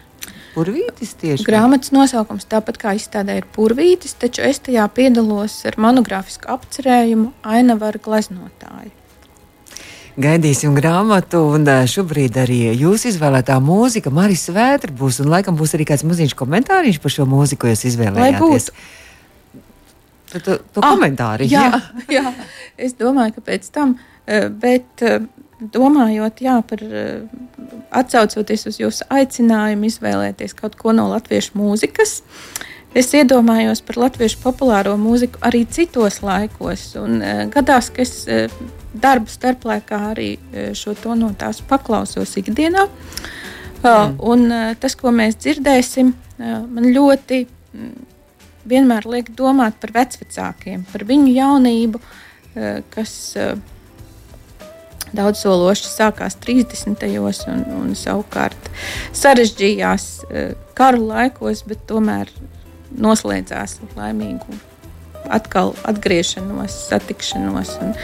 Purvītis 0.58 1.14
tieši. 1.22 1.46
Grāmatas 1.46 1.94
nosaukums 1.94 2.48
tāpat 2.50 2.82
kā 2.82 2.96
izstādē 2.98 3.38
ir 3.38 3.50
Purvītis, 3.54 4.18
taču 4.18 4.42
es 4.48 4.60
tajā 4.66 4.88
piedalos 4.90 5.60
ar 5.70 5.78
monogrāfisku 5.82 6.50
apcerējumu 6.58 7.34
Ainavaru 7.46 8.02
gleznotāju 8.02 8.96
gaidīsim 10.18 10.76
grāmatu, 10.78 11.44
un 11.54 11.68
šobrīd 11.90 12.38
arī 12.42 12.60
jūsu 12.78 13.12
izvēlētā 13.12 13.60
mūzika, 13.62 14.10
Marijas 14.14 14.50
Vētra 14.54 14.94
būs, 14.98 15.22
un 15.22 15.32
laikam 15.34 15.58
būs 15.60 15.76
arī 15.78 15.86
kāds 15.92 16.06
maziņš 16.08 16.34
komentāriņš 16.38 17.02
par 17.04 17.14
šo 17.14 17.28
mūziku, 17.30 17.66
ko 17.66 17.74
jūs 17.74 17.86
izvēlējāties. 17.92 18.70
To, 20.28 20.40
to, 20.44 20.58
to 20.74 20.82
ah, 20.84 20.90
komentāri. 20.90 21.48
Jā, 21.52 21.70
jā. 21.70 21.82
jā, 22.18 22.34
es 22.90 22.98
domāju, 22.98 23.38
ka 23.38 23.46
pēc 23.52 23.70
tam, 23.74 23.96
bet 24.26 25.06
domājot 25.60 26.42
jā, 26.46 26.60
par 26.70 26.84
atcaucoties 27.98 28.68
uz 28.70 28.80
jūsu 28.82 29.08
aicinājumu 29.10 29.90
izvēlēties 29.90 30.56
kaut 30.58 30.78
ko 30.78 30.94
no 30.94 31.08
latviešu 31.10 31.58
mūzikas, 31.58 32.22
es 32.98 33.14
iedomājos 33.18 33.82
par 33.86 33.98
latviešu 34.06 34.42
populāro 34.44 34.96
mūziku 35.02 35.42
arī 35.46 35.64
citos 35.66 36.22
laikos. 36.26 36.92
Un, 37.02 37.22
gadās, 37.54 37.90
ka 37.94 38.06
es 38.06 38.28
darba 39.02 39.32
starplaikā 39.32 40.00
arī 40.12 40.30
e, 40.38 40.70
šo 40.78 40.96
to 40.98 41.16
no 41.18 41.32
tās 41.38 41.62
paklausos 41.66 42.36
ikdienā. 42.40 42.88
Mm. 43.84 44.18
Un 44.26 44.52
e, 44.52 44.62
tas, 44.82 44.98
ko 45.00 45.14
mēs 45.16 45.38
dzirdēsim, 45.44 46.12
e, 46.14 46.54
man 46.66 46.90
ļoti 46.96 47.44
vienmēr 48.68 49.08
liek 49.08 49.32
domāt 49.38 49.78
par 49.82 49.94
vecākiem, 49.96 50.84
par 50.92 51.06
viņu 51.08 51.32
jaunību, 51.32 52.02
kas 52.92 53.12
daudz 55.16 55.44
sološi 55.44 55.90
sākās 55.92 56.38
30. 56.44 57.06
un, 57.52 57.66
un 57.80 57.96
savukārt 57.98 58.72
sarežģījās 59.16 60.08
karu 60.78 61.08
laikos, 61.10 61.64
bet 61.68 61.86
tomēr 61.90 62.32
noslēdzās 62.98 63.80
laimīgu 63.98 64.58
atkal 65.34 65.74
atgriešanos, 65.88 66.76
satikšanos. 66.88 67.74
Un, 67.84 67.96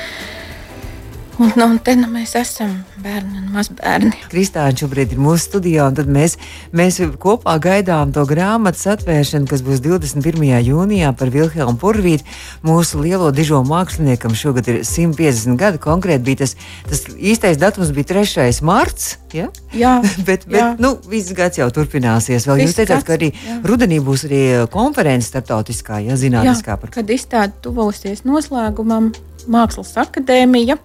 Un, 1.37 1.51
nu, 1.55 1.65
un 1.65 1.79
te 1.81 1.95
nu 1.97 2.05
mēs 2.13 2.35
esam 2.37 2.75
bērni 3.01 3.39
un 3.39 3.47
mazbērni. 3.55 4.11
Kristāna 4.29 4.75
šobrīd 4.77 5.15
ir 5.15 5.21
mūsu 5.21 5.47
studijā, 5.47 5.87
un 5.89 6.11
mēs, 6.13 6.35
mēs 6.75 6.99
kopā 7.21 7.55
gaidām 7.63 8.11
to 8.13 8.21
grāmatas 8.29 8.85
atvēršanu, 8.93 9.49
kas 9.49 9.63
būs 9.65 9.81
21. 9.81 10.43
jūnijā 10.67 11.09
par 11.17 11.31
Vilhelmu 11.33 11.79
Purvītu. 11.81 12.27
Mūsu 12.65 13.01
lielo 13.01 13.31
dižo 13.33 13.63
māksliniekam 13.65 14.37
šogad 14.37 14.69
ir 14.69 14.79
150 14.85 15.57
gadi. 15.57 15.81
Konkrēti 15.81 16.27
bija 16.29 16.43
tas, 16.43 16.53
tas 16.85 17.03
īstais 17.17 17.57
datums 17.57 17.89
bija 17.97 18.11
3. 18.13 18.53
marts. 18.61 19.15
Ja? 19.33 19.49
Jā, 19.73 19.97
bet, 20.27 20.45
bet 20.45 20.61
jā. 20.61 20.69
Nu, 20.77 20.95
viss 21.09 21.33
gads 21.33 21.57
jau 21.57 21.71
turpināsies. 21.73 22.45
Vēl 22.45 22.67
jūs 22.67 22.77
teicāt, 22.77 23.01
ka 23.07 23.17
arī 23.17 23.33
jā. 23.33 23.57
rudenī 23.65 23.97
būs 24.05 24.27
arī 24.29 24.43
konference 24.73 25.33
starptautiskā, 25.33 26.03
ja 26.05 26.19
zinātniskā. 26.19 26.77
Par... 26.77 26.93
Kad 26.93 27.09
izstāde 27.09 27.57
tuvosies 27.65 28.21
noslēgumam, 28.29 29.15
Mākslas 29.43 29.89
akadēmija 29.99 30.77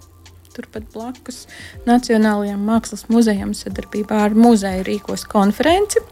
turpat 0.59 0.91
blakus 0.95 1.45
Nacionālajiem 1.87 2.61
Mākslas 2.67 3.07
muzejam 3.13 3.55
sadarbībā 3.57 4.25
ar 4.27 4.37
muzeju 4.39 4.87
rīkos 4.89 5.25
konferenci. 5.31 6.03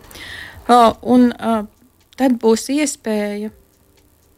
Un 1.02 1.32
tad 2.16 2.36
būs 2.42 2.68
iespēja 2.74 3.50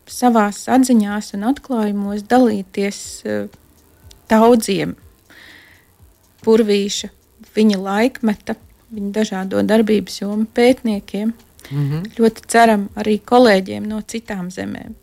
savās 0.09 0.64
atziņās 0.73 1.35
un 1.37 1.44
atklājumos 1.51 2.25
dalīties 2.29 3.03
daudziem 4.29 4.97
purvīša, 6.44 7.11
viņa 7.57 7.79
laikmeta, 7.83 8.57
viņa 8.94 9.12
dažādo 9.16 9.62
darbības 9.66 10.23
jomu 10.23 10.49
pētniekiem. 10.57 11.35
Mm 11.70 11.90
-hmm. 11.90 12.02
Ļoti 12.18 12.42
ceram 12.46 12.88
arī 12.96 13.20
kolēģiem 13.24 13.87
no 13.87 14.00
citām 14.00 14.50
zemēm. 14.50 14.94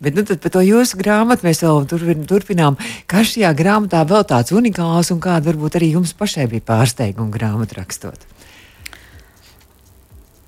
Bet 0.00 0.14
nu, 0.14 0.24
par 0.24 0.50
to 0.50 0.60
jūsu 0.60 0.96
grāmatu 0.96 1.46
mēs 1.46 1.62
vēl 1.62 1.86
turpin, 1.88 2.26
turpinām. 2.26 2.76
Kas 3.06 3.26
šajā 3.26 3.54
grāmatā 3.54 4.04
vēl 4.08 4.24
tāds 4.24 4.52
unikāls 4.52 5.12
un 5.12 5.20
kāda 5.20 5.52
varbūt 5.52 5.76
arī 5.76 5.92
jums 5.92 6.12
pašai 6.12 6.46
bija 6.46 6.60
pārsteiguma 6.60 7.30
grāmatu 7.30 7.74
rakstot? 7.74 8.26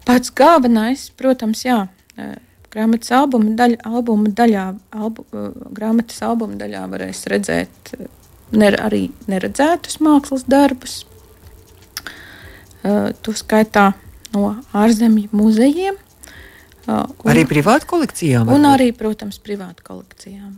Pats 0.05 0.31
galvenais, 0.31 1.11
protams, 1.17 1.65
jā. 1.65 1.89
E, 2.19 2.35
grāmatas 2.71 3.11
albuma, 3.11 3.55
daļa, 3.57 3.77
albuma 3.85 4.29
daļā, 4.29 4.75
albu, 4.91 5.25
e, 5.33 5.49
grāmatas 5.71 6.23
albuma 6.23 6.55
daļā 6.61 6.91
varēs 6.91 7.25
redzēt 7.27 7.95
e, 7.99 8.07
ner, 8.53 8.77
arī 8.85 9.09
neredzētus 9.27 10.01
mākslas 10.01 10.45
darbus. 10.49 11.05
Uh, 12.85 13.15
to 13.25 13.33
skaitā 13.33 13.95
no 14.35 14.55
ārzemju 14.77 15.31
muzejiem. 15.35 15.97
Uh, 16.85 17.07
un, 17.25 17.31
arī 17.33 17.47
privātu 17.49 17.89
kolekcijām? 17.89 18.51
Un 18.53 18.69
arī, 18.69 18.91
protams, 18.97 19.41
privātu 19.41 19.87
kolekcijām. 19.87 20.53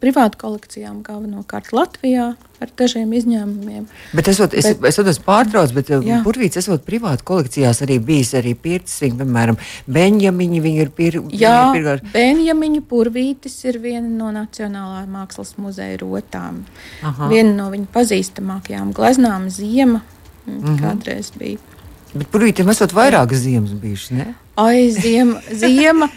Privātu 0.00 0.38
kolekcijām 0.40 1.02
galvenokārt 1.04 1.68
Latvijā 1.76 2.30
ar 2.64 2.70
dažiem 2.80 3.10
izņēmumiem. 3.12 3.82
Bet 4.16 4.30
esot, 4.32 4.54
es, 4.56 4.70
bet, 4.70 4.88
es 4.88 4.96
esmu 5.02 5.26
pārtraucis, 5.26 5.74
bet 5.76 5.92
uh, 5.92 6.00
jā. 6.00 6.22
Purvīts 6.24 6.56
esot 6.62 6.86
privātu 6.86 7.26
kolekcijās 7.28 7.82
arī 7.84 7.98
bijis 8.00 8.32
arī 8.40 8.54
pircis, 8.56 9.12
piemēram, 9.18 9.60
Benjamiņi, 9.98 10.62
viņi 10.64 10.82
ir 10.86 10.94
pir, 10.96 11.20
jā, 11.36 11.54
pirgār... 11.76 12.00
Benjamiņu 12.14 12.86
Purvītis 12.88 13.60
ir 13.68 13.82
viena 13.84 14.08
no 14.08 14.32
Nacionālā 14.32 15.04
mākslas 15.12 15.58
muzeja 15.60 16.00
rotām. 16.00 16.64
Aha. 17.04 17.28
Viena 17.28 17.52
no 17.60 17.68
viņa 17.76 17.92
pazīstamākajām 17.92 18.96
gleznām 18.96 19.50
Ziema 19.52 20.00
mm 20.00 20.60
-hmm. 20.62 20.80
kādreiz 20.80 21.32
bija. 21.36 21.75
Bet 22.16 22.30
purvītiem 22.32 22.70
esot 22.72 22.94
vairākas 22.96 23.42
ziemas 23.44 23.74
bijušas, 23.80 24.12
ne? 24.16 24.28
Ai, 24.60 24.90
ziema, 25.00 25.42
ziema. 25.50 26.10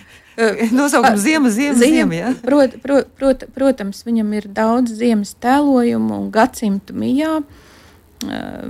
Nosaukums 0.71 1.19
ziema, 1.19 1.49
ziema, 1.51 1.75
ziema, 1.75 2.12
ziema 2.15 2.29
prot, 2.39 2.77
prot, 2.79 3.09
prot, 3.19 3.41
protams, 3.51 4.05
viņam 4.07 4.29
ir 4.38 4.45
daudz 4.55 4.93
ziemas 4.95 5.33
tēlojumu 5.43 6.15
un 6.15 6.29
gadsimtu 6.31 6.95
mijā. 6.95 7.41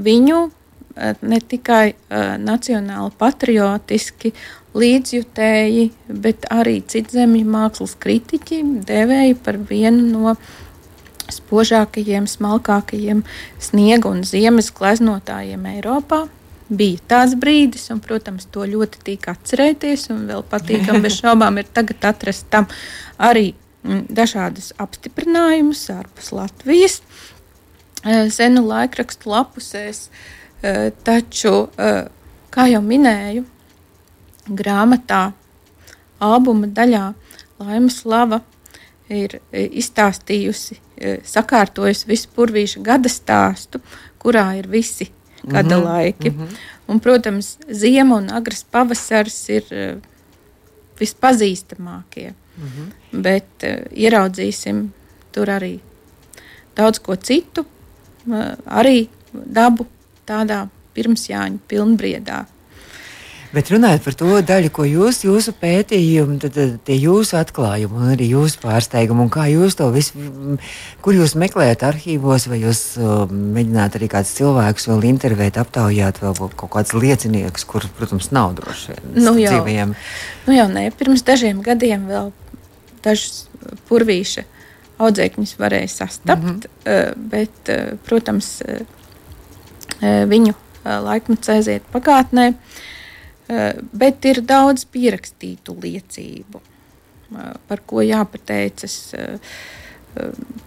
Viņu 0.02 0.40
ne 1.22 1.40
tikai 1.52 1.94
nacionāli 2.42 3.14
patriotiski 3.20 4.34
līdzjutēji, 4.78 5.86
bet 6.10 6.50
arī 6.54 6.80
citzemju 6.86 7.46
mākslas 7.50 7.96
kritiķi 8.02 8.64
devēja 8.90 9.38
par 9.46 9.62
vienu 9.70 10.10
no 10.10 10.36
spožākajiem, 11.30 12.26
smalkākajiem 12.30 13.24
sniega 13.62 14.10
un 14.10 14.26
ziemas 14.26 14.72
gleznotājiem 14.74 15.70
Eiropā 15.76 16.26
bija 16.70 17.02
tāds 17.10 17.36
brīdis, 17.40 17.88
un, 17.94 18.02
protams, 18.04 18.48
to 18.54 18.66
ļoti 18.70 19.02
tīk 19.06 19.28
atcerēties, 19.32 20.10
un 20.14 20.26
vēl 20.30 20.46
patīkami 20.50 21.04
bez 21.06 21.18
šaubām 21.22 21.60
ir 21.62 21.70
tagad 21.74 22.10
atrast 22.12 22.48
tam 22.54 22.70
arī 23.18 23.52
mm, 23.84 24.06
dažādas 24.14 24.72
apstiprinājumus 24.82 25.88
ārpus 25.94 26.34
Latvijas. 26.36 27.02
Senu 28.32 28.62
laikrakstu 28.64 29.28
lapusēs, 29.28 30.06
taču, 31.04 31.52
kā 32.54 32.68
jau 32.72 32.80
minēju, 32.80 33.44
grāmatā, 34.48 35.34
albuma 36.24 36.70
daļā 36.72 37.10
Laima 37.60 37.92
Slava 37.92 38.40
ir 39.12 39.40
izstāstījusi, 39.52 40.80
sakārtojusi 41.28 42.08
visu 42.08 42.32
purvīša 42.36 42.84
gada 42.86 43.12
stāstu, 43.12 43.82
kurā 44.20 44.46
ir 44.62 44.72
visi 44.72 45.10
gada 45.44 45.78
mm 45.78 45.82
-hmm. 45.82 45.86
laiki. 45.86 46.30
Mm 46.30 46.38
-hmm. 46.38 46.56
Un, 46.88 47.00
protams, 47.00 47.58
ziema 47.72 48.16
un 48.16 48.30
agrs 48.30 48.64
pavasars 48.72 49.50
ir 49.50 49.64
uh, 49.72 50.02
vispazīstamākie. 51.00 52.34
Mm 52.58 52.68
-hmm. 52.68 53.22
Bet 53.22 53.64
uh, 53.64 53.70
ieraudzīsim 53.92 54.88
tur 55.32 55.48
arī 55.48 55.80
daudz 56.76 57.00
ko 57.00 57.16
citu, 57.16 57.66
uh, 58.28 58.36
arī 58.66 59.08
dabu 59.34 59.86
tādā 60.26 60.68
pirmsjāņu 60.96 61.60
pilnbriedā. 61.68 62.46
Bet 63.50 63.72
runājot 63.74 64.04
par 64.06 64.16
to 64.20 64.42
daļu, 64.46 64.70
ko 64.70 64.84
jūs, 64.86 65.24
jūsu 65.26 65.56
pētījumi, 65.58 66.38
tad, 66.44 66.54
tad 66.54 66.76
tie 66.86 66.98
jūsu 67.02 67.40
atklājumi 67.40 67.98
un 67.98 68.12
arī 68.14 68.28
jūsu 68.36 68.60
pārsteigumi, 68.62 69.26
un 69.26 69.32
kā 69.34 69.48
jūs 69.50 69.78
to 69.80 69.88
visu, 69.96 70.28
kur 71.02 71.18
jūs 71.18 71.34
meklējat 71.40 71.88
arhīvos, 71.88 72.46
vai 72.52 72.60
jūs 72.62 72.84
uh, 73.02 73.24
mēģināt 73.30 73.98
arī 73.98 74.12
kādus 74.12 74.36
cilvēkus 74.38 74.86
vēl 74.92 75.08
intervēt, 75.10 75.58
aptaujāt 75.58 76.22
vēl 76.22 76.38
kaut 76.54 76.70
kādus 76.76 76.94
lieciniekus, 76.94 77.66
kur, 77.70 77.90
protams, 77.98 78.30
nav 78.36 78.54
droši 78.60 78.94
vien 78.94 79.18
Nu 79.18 79.34
jau. 79.42 79.56
dzīvajiem. 79.56 79.98
Nu 80.46 80.60
jau 80.60 80.70
nē, 80.70 80.86
pirms 81.02 81.26
dažiem 81.26 81.66
gadiem 81.66 82.06
vēl 82.12 82.30
dažus 83.02 83.48
purvīša 83.90 84.46
audzēkņus 85.00 85.56
varēja 85.60 85.90
sastapt, 85.94 86.44
mm 86.44 86.60
-hmm. 86.86 87.28
bet, 87.32 87.70
eh, 87.70 87.92
protams, 88.06 88.62
eh, 88.62 88.80
eh, 90.02 90.26
viņu 90.28 90.54
laikmets 90.86 91.50
aiziet 91.50 91.84
pagātnē. 91.94 92.54
Bet 93.50 94.26
ir 94.30 94.44
daudz 94.46 94.86
pierakstītu 94.94 95.74
liecību, 95.82 96.62
par 97.70 97.82
ko 97.90 98.04
jāpateicas 98.06 98.98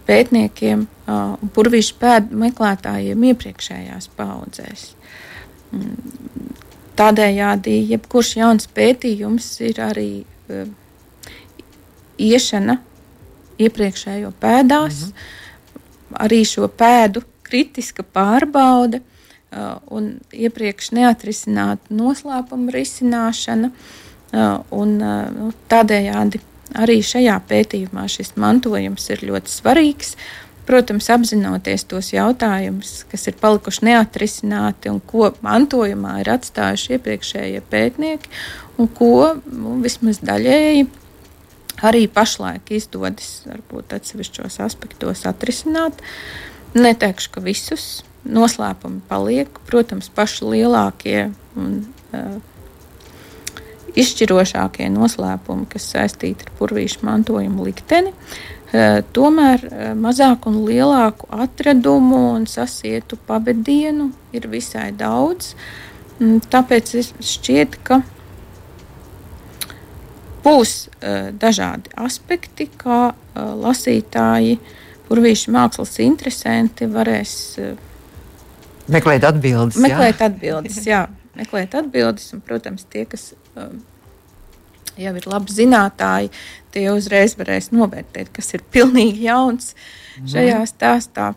pētniekiem 0.07 0.83
un 1.13 1.51
purvīšu 1.55 1.95
pēdu 2.01 2.39
meklētājiem 2.43 3.23
iepriekšējās 3.31 4.09
paudzēs. 4.17 4.85
Mm, 5.73 5.95
tādējādi, 6.99 7.77
jebkurš 7.93 8.35
jauns 8.39 8.67
pētījums 8.75 9.47
ir 9.67 9.79
arī 9.83 10.09
iešana 12.19 12.77
iepriekšējo 13.63 14.33
pēdās, 14.41 14.99
-hmm. 15.07 16.19
arī 16.25 16.43
šo 16.45 16.67
pēdu 16.67 17.23
kritiska 17.43 18.03
pārbaude 18.03 19.01
un 19.93 20.15
iepriekš 20.33 20.93
neatrisināta 20.97 21.93
noslēpuma 21.93 22.73
risināšana. 22.73 23.71
Uh, 24.33 24.63
un, 24.73 24.95
uh, 24.97 25.27
nu, 25.29 25.51
tādējādi 25.69 26.39
arī 26.81 27.01
šajā 27.05 27.35
pētījumā 27.49 28.07
šis 28.09 28.33
mantojums 28.41 29.05
ir 29.13 29.21
ļoti 29.29 29.53
svarīgs. 29.53 30.15
Protams, 30.63 31.09
apzinoties 31.11 31.83
tos 31.91 32.13
jautājumus, 32.13 33.01
kas 33.11 33.27
ir 33.27 33.35
palikuši 33.41 33.83
neatrisināti 33.89 34.89
un 34.93 35.01
ko 35.03 35.33
mantojumā 35.43 36.21
ir 36.21 36.31
atstājuši 36.37 36.95
iepriekšējie 36.95 37.61
pētnieki, 37.67 38.31
un 38.79 38.87
ko 38.87 39.33
nu, 39.43 39.75
vismaz 39.83 40.21
daļēji 40.23 40.87
arī 41.83 42.05
pašlaik 42.07 42.71
izdodas 42.77 43.41
varbūt 43.49 43.97
atsevišķos 43.97 44.61
aspektos 44.63 45.25
atrisināt. 45.27 45.99
Neteikšu, 46.73 47.35
ka 47.35 47.43
visus 47.43 48.05
noslēpumi 48.25 49.03
paliek. 49.09 49.51
Protams, 49.67 50.09
paši 50.13 50.47
lielākie 50.53 51.19
un 51.59 51.79
uh, 52.15 52.37
izšķirošākie 53.99 54.89
noslēpumi, 54.93 55.67
kas 55.71 55.91
saistīti 55.93 56.47
ar 56.47 56.53
purvīšu 56.59 57.03
mantojumu 57.05 57.67
likteni, 57.67 58.13
uh, 58.13 59.01
tomēr 59.15 59.67
uh, 59.67 59.85
mazāku 59.99 60.51
un 60.53 60.63
lielāku 60.67 61.29
atradumu 61.35 62.23
un 62.33 62.47
sasietu 62.49 63.19
pabedienu 63.27 64.11
ir 64.35 64.49
visai 64.51 64.91
daudz. 64.95 65.53
Tāpēc 66.23 66.91
šķiet, 67.25 67.79
ka 67.83 68.03
būs 70.43 70.75
uh, 70.87 71.31
dažādi 71.35 71.91
aspekti, 71.99 72.69
kā 72.77 73.01
uh, 73.11 73.15
lasītāji, 73.59 74.59
kurvīši 75.09 75.51
mākslas 75.53 75.97
interesanti 76.03 76.87
varēs 76.89 77.33
uh, 77.59 77.73
meklēt 78.91 79.25
atbildes. 79.27 79.79
Meklēt 79.83 80.19
jā. 80.19 80.29
atbildes, 80.29 80.79
jā, 80.87 81.05
meklēt 81.37 81.75
atbildes, 81.79 82.29
un, 82.35 82.43
protams, 82.45 82.85
tie, 82.91 83.05
kas 83.09 83.31
uh, 83.55 83.71
jau 84.99 85.13
ir 85.17 85.29
labi 85.29 85.55
zinātāji, 85.55 86.33
tie 86.73 86.89
uzreiz 86.93 87.37
varēs 87.39 87.71
novērtēt, 87.73 88.33
kas 88.35 88.53
ir 88.57 88.65
pilnīgi 88.73 89.27
jauns 89.29 89.73
mhm. 89.73 90.33
šajā 90.35 90.59
stāstā. 90.73 91.33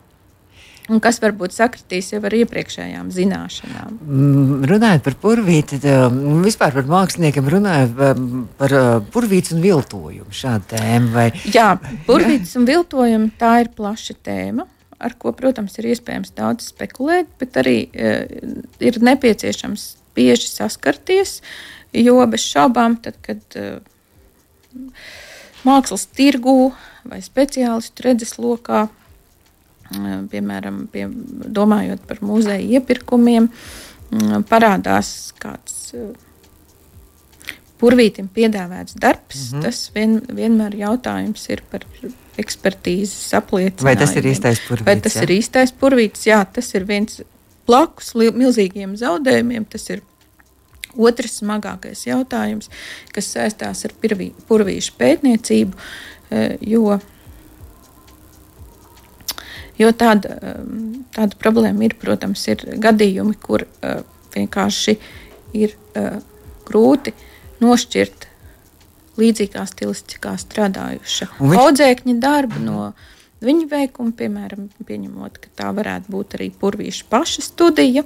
Un 0.87 1.01
kas 1.03 1.17
varbūt 1.19 1.51
sakritīs 1.51 2.13
jau 2.13 2.21
ar 2.29 2.35
iepriekšējām 2.37 3.09
zināšanām? 3.11 3.97
Mm, 4.07 4.67
runājot 4.71 5.03
par 5.03 5.17
purvīti, 5.19 5.81
um, 5.91 6.45
vispār 6.45 6.77
par 6.77 6.87
māksliniekiem, 6.87 7.49
runājot 7.57 8.03
um, 8.07 8.45
par 8.61 8.75
uh, 8.77 8.91
purvītes 9.11 9.57
un 9.57 9.65
viltojumu. 9.65 10.31
Šāda 10.31 10.77
tēma. 10.77 11.11
Vai... 11.17 11.27
Jā, 11.51 11.73
purvītes 12.07 12.55
un 12.61 12.71
viltojumi 12.71 13.33
tā 13.41 13.57
ir 13.65 13.73
plaša 13.75 14.15
tēma. 14.29 14.69
Ar 15.03 15.15
ko, 15.21 15.33
protams, 15.37 15.77
ir 15.81 15.91
iespējams 15.93 16.33
daudz 16.37 16.71
spekulēt, 16.73 17.29
bet 17.41 17.59
arī 17.61 17.79
uh, 17.89 18.25
ir 18.81 19.01
nepieciešams 19.05 19.89
bieži 20.17 20.49
saskarties. 20.49 21.41
Jo 21.97 22.19
bez 22.29 22.45
šaubām, 22.45 22.99
tad, 23.05 23.19
kad 23.25 23.59
uh, 23.61 23.81
mākslas 25.67 26.09
tirgū 26.17 26.73
vai 27.07 27.21
speciālistu 27.25 28.09
redzeslokā 28.09 28.87
piemēram, 30.31 30.87
pie, 30.93 31.07
domājot 31.07 32.07
par 32.09 32.23
muzeja 32.25 32.79
iepirkumiem, 32.79 33.49
parādās 34.51 35.33
kāds 35.43 35.95
purvītim 37.81 38.29
piedāvāts 38.33 38.97
darbs. 39.01 39.53
Mm 39.53 39.59
-hmm. 39.59 39.63
Tas 39.63 39.91
vien, 39.95 40.21
vienmēr 40.41 40.77
jautājums 40.77 41.49
ir 41.51 41.63
par 41.71 41.87
ekspertīzes 42.39 43.33
apliecinājumu. 43.37 43.89
Vai 43.89 43.97
tas 43.97 44.17
ir 44.17 44.29
īstais 44.33 44.61
purvītis? 44.69 44.87
Vai 44.87 45.01
tas 45.01 45.17
jā? 45.17 45.23
ir 45.23 45.35
īstais 45.39 45.73
purvītis? 45.73 46.27
Jā, 46.27 46.45
tas 46.53 46.75
ir 46.75 46.85
viens 46.85 47.23
blakus 47.67 48.15
milzīgiem 48.15 48.97
zaudējumiem. 48.97 49.65
Tas 49.65 49.91
ir 49.91 50.03
otrs 50.97 51.41
smagākais 51.43 52.07
jautājums, 52.07 52.71
kas 53.13 53.33
saistās 53.33 53.85
ar 53.85 53.93
pirvī, 54.01 54.33
purvīšu 54.49 54.93
pētniecību, 54.99 55.77
jo 56.61 56.99
Jo 59.77 59.93
tāda, 59.93 60.37
um, 60.41 61.05
tāda 61.13 61.37
problēma 61.41 61.85
ir, 61.85 61.97
protams, 62.01 62.47
ir 62.49 62.63
gadījumi, 62.81 63.37
kur 63.43 63.67
uh, 63.67 63.99
vienkārši 64.33 64.97
ir 65.57 65.75
uh, 65.77 66.17
grūti 66.67 67.13
nošķirt 67.63 68.27
līdzīgā 69.21 69.65
stilistikā 69.69 70.35
strādājuša 70.41 71.29
viņš... 71.39 71.61
audzēkņa 71.61 72.17
darbu 72.23 72.63
no 72.65 72.81
viņa 73.45 73.69
veikuma, 73.71 74.15
piemēram, 74.17 74.69
pieņemot, 74.89 75.39
ka 75.43 75.53
tā 75.61 75.71
varētu 75.77 76.13
būt 76.13 76.37
arī 76.39 76.51
purvīša 76.61 77.07
paša 77.13 77.45
studija. 77.45 78.05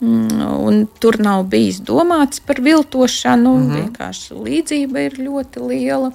Mm, 0.00 0.44
un 0.64 0.86
tur 1.00 1.18
nav 1.20 1.44
bijis 1.52 1.82
domāts 1.84 2.40
par 2.44 2.62
viltošanu, 2.64 3.50
mm 3.56 3.66
-hmm. 3.66 3.80
vienkārši 3.80 4.38
līdzība 4.46 5.02
ir 5.06 5.18
ļoti 5.20 5.66
liela. 5.68 6.12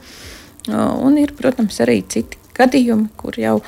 Un 1.06 1.17
ir, 1.21 1.34
protams, 1.38 1.78
arī 1.80 2.01
citi 2.08 2.38
gadījumi, 2.58 3.10
kur 3.17 3.38
jau 3.39 3.62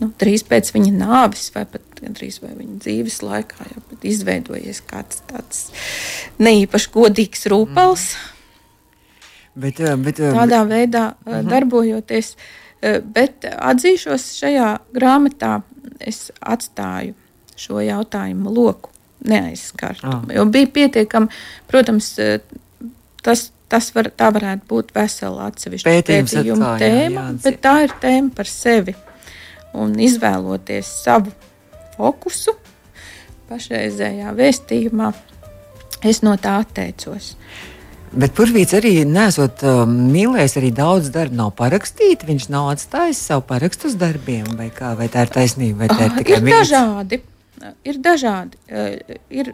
nu, 0.00 0.12
drīz 0.20 0.44
pēc 0.46 0.70
viņa 0.74 0.92
nāves, 0.92 1.50
vai 1.54 1.64
pat 1.64 1.82
drīz 2.00 2.38
vai 2.42 2.52
viņa 2.54 2.78
dzīves 2.84 3.22
laikā, 3.22 3.66
jau 3.74 3.82
izveidojies 4.02 4.82
kāds 4.86 5.22
tāds 5.26 5.66
neīpaši 6.38 6.90
godīgs 6.92 7.46
rūpels. 7.50 8.14
Mm. 8.14 8.35
Bet, 9.56 9.80
eh, 9.80 9.96
bet, 9.96 10.20
eh, 10.20 10.32
Tādā 10.36 10.60
bet, 10.66 10.72
veidā 10.72 11.06
uh 11.08 11.14
eh, 11.26 11.32
-huh. 11.32 11.42
Mhm. 11.42 11.48
darbojoties, 11.50 12.36
bet 13.02 13.44
atzīšos 13.44 14.24
šajā 14.40 14.78
grāmatā, 14.92 15.62
es 16.00 16.30
atstāju 16.40 17.14
šo 17.56 17.80
jautājumu 17.80 18.54
loku 18.54 18.90
neaizskartu. 19.24 20.06
Ah. 20.06 20.22
Jo 20.34 20.44
bija 20.44 20.66
pietiekami, 20.66 21.28
protams, 21.66 22.16
tas, 23.22 23.52
tas 23.68 23.94
var, 23.94 24.04
tā 24.04 24.30
varētu 24.32 24.62
būt 24.68 24.92
vesela 24.94 25.46
atsevišķa 25.46 25.90
pētījuma 25.90 26.78
tēma, 26.78 27.20
jā, 27.20 27.42
bet 27.42 27.60
tā 27.60 27.82
ir 27.84 27.92
tēma 28.00 28.30
par 28.36 28.46
sevi 28.46 28.94
un 29.72 29.98
izvēloties 29.98 30.86
savu 31.02 31.32
fokusu 31.96 32.52
pašreizējā 33.48 34.34
vēstījumā, 34.36 35.12
es 36.04 36.22
no 36.22 36.36
tā 36.36 36.60
atteicos. 36.60 37.36
Bet 38.12 38.34
Purvīts 38.36 38.76
arī 38.76 38.92
nesot 39.08 39.64
um, 39.66 39.92
mīlējis, 40.12 40.56
arī 40.60 40.70
daudz 40.76 41.10
darbu 41.14 41.38
nav 41.40 41.52
parakstīts. 41.58 42.28
Viņš 42.28 42.48
nav 42.54 42.70
atstājis 42.74 43.20
savu 43.30 43.44
parakstu 43.48 43.90
uz 43.90 43.98
darbiem, 44.00 44.46
vai, 44.58 44.70
kā, 44.74 44.94
vai 44.98 45.10
tā 45.12 45.26
ir 45.26 45.34
taisnība, 45.34 45.84
vai 45.84 45.90
tā 45.90 46.08
ir 46.08 46.16
tikai 46.20 46.38
ir 46.38 46.48
dažādi. 46.52 47.20
Ir 47.88 48.00
dažādi. 48.04 48.62
Uh, 48.70 49.20
ir 49.42 49.52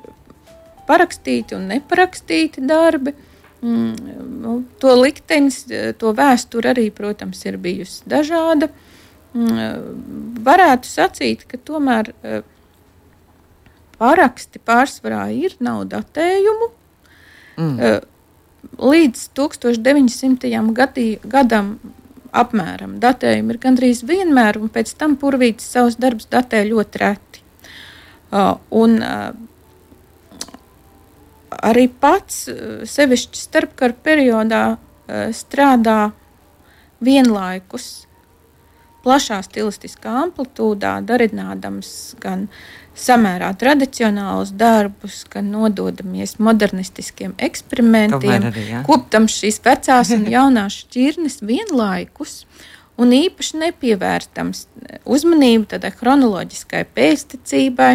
parakstīti 0.88 1.56
un 1.56 1.68
neparakstīti 1.72 2.64
darbi. 2.66 3.14
Mm, 3.62 4.64
to 4.82 4.94
liktenis, 4.98 5.62
to 5.98 6.10
vēsture 6.18 6.72
arī, 6.72 6.88
protams, 6.94 7.44
ir 7.46 7.60
bijusi 7.62 8.02
dažāda. 8.10 8.66
Uh, 8.66 8.88
Mm, 9.32 10.40
varētu 10.44 10.88
sacīt, 10.88 11.46
ka 11.48 11.56
tomēr 11.56 12.10
e, 12.12 12.40
paraksti 13.96 14.60
pārsvarā 14.60 15.24
ir, 15.32 15.54
nav 15.64 15.86
datējumu. 15.92 16.68
Mm. 17.56 17.78
E, 17.80 17.92
līdz 18.78 19.24
1900. 19.38 20.72
Gadī, 20.76 21.06
gadam 21.24 21.74
apmēram 22.32 22.98
datējumi 23.02 23.54
ir 23.54 23.60
gandrīz 23.62 24.02
vienmēr, 24.08 24.58
un 24.60 24.72
pēc 24.72 24.94
tam 24.98 25.16
purvītis 25.20 25.68
savus 25.74 25.98
darbus 26.00 26.30
datē 26.32 26.64
ļoti 26.68 27.02
reti. 27.02 27.42
Uh, 28.32 28.56
un, 28.72 28.96
uh, 29.04 29.32
arī 31.60 31.88
pats 32.00 32.46
sevišķi 32.88 33.38
starpkara 33.38 33.94
periodā 34.02 34.62
strādā 35.36 36.12
vienlaikus 37.04 38.06
plašā 39.02 39.40
stilistiskā 39.44 40.14
amplitūdā, 40.22 41.00
darinādams 41.06 42.14
gan 42.22 42.46
samērā 42.98 43.52
tradicionālus 43.58 44.52
darbus, 44.58 45.22
gan 45.32 45.50
nododamies 45.52 46.36
modernistiskiem 46.42 47.34
eksperimentiem, 47.42 48.48
arī, 48.50 48.66
ja? 48.68 48.82
koptam 48.88 49.28
šīs 49.30 49.62
vecās 49.64 50.12
un 50.16 50.28
jaunās 50.36 50.82
šķirnes 50.84 51.40
vienlaikus. 51.46 52.42
Un 53.00 53.14
īpaši 53.16 53.56
nepievērstams 53.56 54.66
uzmanību 55.08 55.64
tādai 55.70 55.90
chronoloģiskai 55.96 56.82
pēctecībai, 56.92 57.94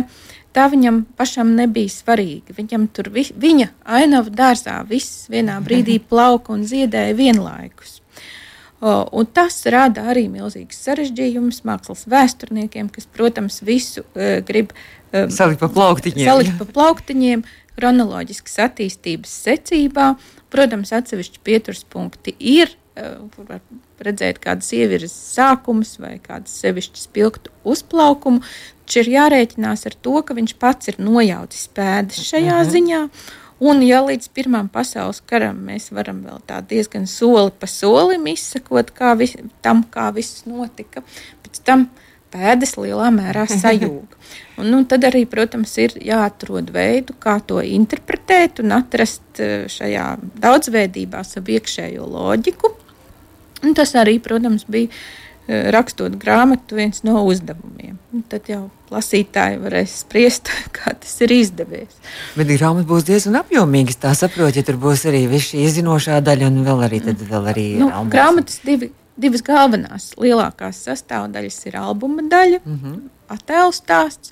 tā 0.58 0.66
viņam 0.74 1.04
pašam 1.20 1.54
nebija 1.56 1.94
svarīga. 1.94 2.56
Viņam 2.58 2.88
tur 2.90 3.12
vi, 3.14 3.28
viņa 3.30 3.70
ainava 4.00 4.34
dārzā 4.34 4.80
viss 4.90 5.28
vienā 5.32 5.60
brīdī 5.64 6.00
plauka 6.10 6.56
un 6.56 6.66
ziedēja 6.68 7.14
vienlaikus. 7.18 8.00
Un 8.78 9.26
tas 9.34 9.56
rada 9.74 10.04
arī 10.12 10.28
milzīgas 10.30 10.84
sarežģījumus 10.86 11.64
mākslas 11.66 12.04
vēsturniekiem, 12.12 12.92
kas, 12.94 13.08
protams, 13.10 13.64
visu 13.66 14.04
uh, 14.04 14.38
grib 14.46 14.76
um, 15.10 15.32
salikt 15.34 15.64
pa 15.64 15.70
plauktiņiem. 15.74 16.28
Salikt 16.28 16.60
pa 16.60 16.68
plauktiņiem 16.76 17.42
chronoloģiskas 17.78 18.60
attīstības 18.68 19.34
secībā. 19.48 20.12
Protams, 20.54 20.94
atsevišķi 20.94 21.42
pieturspunkti 21.48 22.36
ir, 22.38 22.70
uh, 23.00 23.26
kur 23.34 23.50
var 23.50 23.66
redzēt 24.06 24.38
kādas 24.46 24.70
ievirzes 24.78 25.18
sākumus 25.34 25.96
vai 25.98 26.20
kādas 26.22 26.54
sevišķas 26.62 27.10
spilgtu 27.10 27.54
uzplaukumu. 27.66 28.46
Taču 28.86 29.02
ir 29.02 29.14
jārēķinās 29.18 29.90
ar 29.90 29.98
to, 30.06 30.22
ka 30.22 30.38
viņš 30.38 30.54
pats 30.62 30.94
ir 30.94 31.02
nojaucis 31.02 31.66
pēdas 31.74 32.22
šajā 32.30 32.62
-hmm. 32.62 32.72
ziņā. 32.78 33.02
Un, 33.58 33.82
ja 33.82 34.04
līdz 34.06 34.30
Pirmām 34.38 34.68
pasaules 34.70 35.24
karam 35.26 35.64
mēs 35.66 35.90
varam 35.96 36.20
vēl 36.28 36.42
tā 36.46 36.60
diezgan 36.70 37.08
soli 37.10 37.50
pa 37.58 37.70
solim 37.70 38.28
izsekot 38.30 38.92
kā 38.94 39.16
vis, 39.18 39.34
tam, 39.66 39.82
kā 39.90 40.12
viss 40.14 40.44
notika, 40.46 41.02
pēc 41.42 41.64
tam 41.66 41.88
pēdas 42.34 42.76
lielā 42.78 43.10
mērā 43.16 43.48
sajūga. 43.64 44.20
Un, 44.58 44.70
nu, 44.70 44.84
tad 44.90 45.08
arī, 45.10 45.24
protams, 45.30 45.74
ir 45.82 45.96
jāatrod 46.02 46.70
veidu, 46.74 47.16
kā 47.22 47.40
to 47.46 47.62
interpretēt 47.64 48.62
un 48.62 48.76
atrast 48.78 49.42
eh, 49.42 49.66
šajā 49.72 50.10
daudzveidībā 50.44 51.24
savu 51.26 51.58
iekšējo 51.58 52.06
loģiku. 52.14 52.74
Un 53.66 53.74
tas 53.78 53.96
arī, 53.98 54.20
protams, 54.22 54.68
bija 54.70 54.94
rakstot 55.48 56.18
grāmatu, 56.20 56.76
viens 56.80 57.04
no 57.08 57.24
uzdevumiem. 57.28 57.96
Un 58.14 58.24
tad 58.28 58.50
jau 58.52 58.66
lasītāji 58.92 59.60
varēs 59.62 59.98
spriest, 60.04 60.52
kā 60.76 60.94
tas 61.00 61.16
ir 61.24 61.34
izdevies. 61.36 61.96
Bet 62.36 62.52
grāmata 62.52 62.88
būs 62.90 63.08
diezgan 63.08 63.40
apjomīga. 63.42 63.96
Tā 64.08 64.14
saprot, 64.18 64.56
ja 64.56 64.66
tur 64.68 64.80
būs 64.82 65.08
arī 65.10 65.26
viss 65.32 65.54
šī 65.54 65.66
izzinošā 65.70 66.20
daļa 66.26 66.52
un 66.52 66.62
vēl 66.68 66.86
arī, 66.90 67.02
vēl 67.06 67.52
arī 67.54 67.68
nu, 67.82 67.92
grāmatas 68.14 68.62
divi. 68.68 68.94
Divas 69.18 69.42
galvenās 69.42 70.12
lielākās 70.22 70.84
sastāvdaļas 70.86 71.56
ir 71.66 71.80
albuma 71.80 72.22
daļa, 72.30 72.60
mm 72.62 72.76
-hmm. 72.78 73.00
attēlu 73.34 73.74
stāsts 73.74 74.30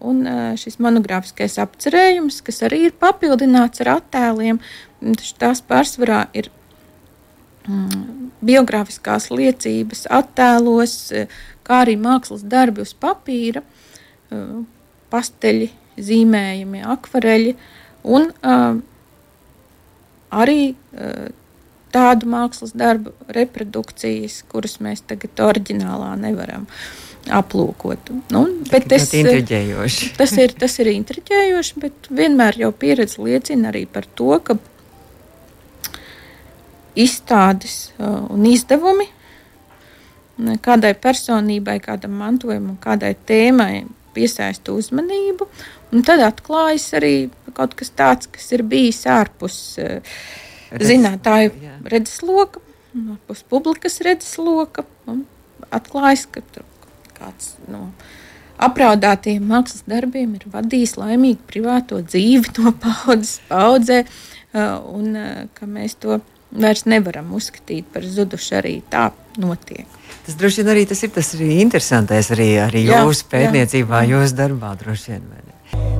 un, 0.00 0.26
eh, 0.26 0.56
šis 0.60 0.78
monogrāfiskais 0.82 1.56
apcerējums, 1.62 2.42
kas 2.44 2.62
arī 2.66 2.86
ir 2.88 2.96
papildināts 3.00 3.80
ar 3.84 3.96
attēliem. 4.00 4.60
Tās 5.38 5.62
pārsvarā 5.62 6.26
ir 6.34 6.50
biogrāfiskās 8.46 9.30
liecības, 9.32 10.06
attēlos, 10.12 10.98
kā 11.66 11.80
arī 11.84 11.96
mākslas 12.00 12.44
darbi 12.46 12.84
uz 12.84 12.92
papīra, 12.94 13.62
pasteļi, 15.12 15.70
zīmējumi, 16.06 16.84
akvareļi 16.96 17.56
un 18.16 18.28
arī 20.36 20.60
tādu 21.94 22.28
mākslas 22.28 22.74
darbu 22.76 23.14
reprodukcijas, 23.32 24.42
kuras 24.50 24.78
mēs 24.84 25.02
tagad 25.08 25.42
oriģinālā 25.48 26.12
nevaram 26.20 26.66
aplūkot. 27.32 28.12
Nu, 28.30 28.44
bet 28.70 28.86
tas, 28.90 29.08
tas, 29.10 30.36
ir, 30.38 30.54
tas 30.60 30.78
ir 30.82 30.92
intriģējoši, 30.92 31.80
bet 31.82 32.10
vienmēr 32.14 32.60
jau 32.60 32.70
pieredze 32.76 33.22
liecina 33.24 33.72
arī 33.72 33.86
par 33.90 34.06
to, 34.18 34.36
ka 34.44 34.58
izstādes 36.96 37.92
uh, 37.98 38.24
un 38.32 38.48
izdevumi 38.48 39.10
kādai 40.36 40.92
personībai, 41.00 41.78
kādam 41.80 42.18
mantojumam, 42.20 42.76
kādai 42.80 43.14
tēmai 43.28 43.86
piesaista 44.16 44.74
uzmanību. 44.76 45.48
Un 45.94 46.04
tad 46.04 46.20
atklājas 46.24 46.90
arī 46.98 47.14
kaut 47.56 47.76
kas 47.78 47.92
tāds, 47.96 48.28
kas 48.32 48.50
ir 48.52 48.64
bijis 48.66 49.04
ārpus 49.08 49.56
uh, 49.80 50.20
zinātnēju 50.72 51.72
redzesloka, 51.88 52.60
ārpus 52.96 53.44
publikas 53.48 54.00
redzesloka. 54.04 54.84
Atklājas, 55.72 56.26
ka 56.30 56.42
kāds 57.16 57.54
no 57.70 57.90
apraudātiem 58.62 59.44
mākslas 59.50 59.84
darbiem 59.88 60.36
ir 60.36 60.46
vadījis 60.52 60.96
laimīgu 61.00 61.44
privāto 61.48 62.00
dzīvi 62.04 62.54
no 62.58 62.72
paudzes 62.80 63.38
paudzē, 63.48 64.02
uh, 64.04 64.78
un 64.92 65.16
ka 65.56 65.68
mēs 65.68 65.96
to 66.00 66.20
vairs 66.50 66.86
nevaram 66.86 67.32
uzskatīt 67.36 67.88
par 67.92 68.06
zudušu. 68.06 68.54
Arī 68.60 68.76
tā 68.90 69.10
notiek. 69.42 69.86
Tas 70.26 70.38
droši 70.38 70.62
vien 70.62 70.72
arī 70.74 70.86
tas 70.90 71.02
ir 71.06 71.12
tas 71.14 71.34
arī 71.36 71.60
interesantais 71.62 72.30
arī, 72.34 72.48
arī 72.62 72.86
jūsu 72.88 73.28
pētniecībā, 73.30 74.06
jūsu 74.10 74.38
darbā 74.38 74.74
droši 74.80 75.14
vien. 75.14 75.28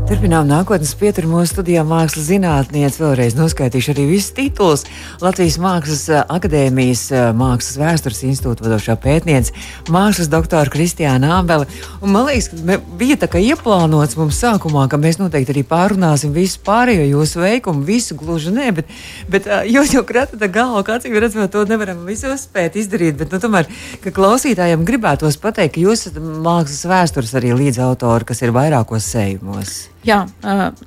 Turpinām 0.06 0.44
nākotnes 0.46 0.92
pieturu 0.94 1.26
mūsu 1.32 1.56
studijā 1.56 1.80
mākslas 1.82 2.28
zinātniece. 2.28 3.00
Vēlreiz 3.02 3.34
noskaitīšu 3.34 3.90
arī 3.90 4.04
visus 4.06 4.30
titulus. 4.36 4.84
Latvijas 5.18 5.56
Mākslas 5.58 6.04
eh, 6.12 6.20
akadēmijas 6.30 7.00
eh, 7.10 7.24
Mākslas 7.34 7.74
vēstures 7.80 8.20
institūta 8.28 8.62
vadošā 8.62 8.94
pētniece, 9.02 9.50
mākslas 9.90 10.30
doktora 10.30 10.70
Kristiāna 10.70 11.32
Ābele. 11.40 11.66
Un 11.98 12.14
man 12.14 12.28
liekas, 12.28 12.52
ka 12.54 12.76
bija 13.00 13.16
tā 13.24 13.26
kā 13.32 13.42
ieplānots 13.42 14.14
mums 14.20 14.38
sākumā, 14.44 14.84
ka 14.92 15.00
mēs 15.02 15.18
noteikti 15.18 15.56
arī 15.56 15.66
pārunāsim 15.66 16.30
visu 16.38 16.62
pārējo 16.68 17.08
jūsu 17.10 17.42
veikumu, 17.42 17.82
visu 17.90 18.14
gluži 18.20 18.54
nē, 18.54 18.68
bet, 18.78 18.94
bet 19.26 19.50
eh, 19.50 19.66
jūs 19.74 19.96
jau 19.96 20.04
kratat 20.06 20.46
galvu, 20.54 20.84
kā 20.86 21.00
cik 21.02 21.18
redzat, 21.18 21.50
to 21.50 21.66
nevaram 21.66 22.06
visu 22.06 22.30
spēt 22.38 22.78
izdarīt. 22.78 23.18
Bet, 23.18 23.34
nu, 23.34 23.42
tomēr, 23.42 23.66
ka 24.06 24.14
klausītājiem 24.14 24.86
gribētos 24.86 25.42
pateikt, 25.42 25.74
ka 25.74 25.84
jūs 25.88 26.06
esat 26.06 26.22
mākslas 26.22 26.86
vēstures 26.94 27.36
arī 27.42 27.56
līdzautori, 27.58 28.30
kas 28.30 28.46
ir 28.46 28.54
vairākos 28.54 29.10
sējumos. 29.10 29.76
Jā, 30.06 30.20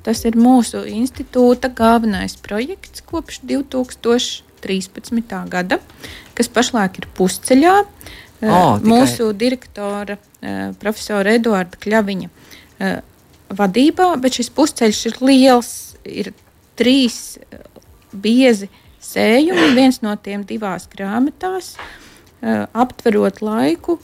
tas 0.04 0.22
ir 0.24 0.38
mūsu 0.40 0.80
institūta 0.88 1.68
galvenais 1.76 2.38
projekts 2.40 3.04
kopš 3.04 3.42
2013. 3.44 5.34
gada, 5.52 5.80
kas 6.38 6.48
pašlaik 6.48 7.02
ir 7.02 7.08
pusceļā. 7.18 7.76
Oh, 8.40 8.78
tikai. 8.80 8.88
mūsu 8.88 9.26
direktora, 9.36 10.14
profesora 10.80 11.34
Eduarda 11.36 11.76
Kļaviņa 11.76 12.30
vadībā, 13.52 14.06
bet 14.22 14.38
šis 14.38 14.48
pusceļš 14.56 15.00
ir 15.10 15.18
liels. 15.20 15.72
Ir 16.08 16.30
trīs 16.80 17.36
biezi 18.16 18.70
sējumi, 19.04 19.74
viens 19.76 20.00
no 20.00 20.14
tiem 20.16 20.46
divās 20.48 20.88
grāmatās, 20.88 21.74
aptverot 22.40 23.42
laiku 23.44 23.98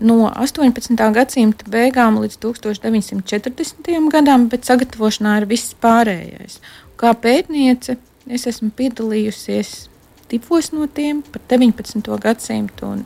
no 0.00 0.30
18. 0.30 0.96
gadsimta 1.14 1.68
beigām 1.70 2.16
līdz 2.18 2.40
1940. 2.42 3.90
gadam, 4.10 4.48
bet 4.50 4.66
sagatavošanā 4.66 5.36
ir 5.40 5.46
viss 5.50 5.76
pārējais. 5.78 6.58
Kā 6.98 7.12
pētniece, 7.14 7.96
es 8.26 8.46
esmu 8.50 8.72
piedalījusies 8.76 9.90
divos 10.30 10.72
no 10.72 10.86
tiem 10.86 11.22
par 11.22 11.42
19. 11.50 12.18
gadsimtu 12.22 12.86
un 12.86 13.04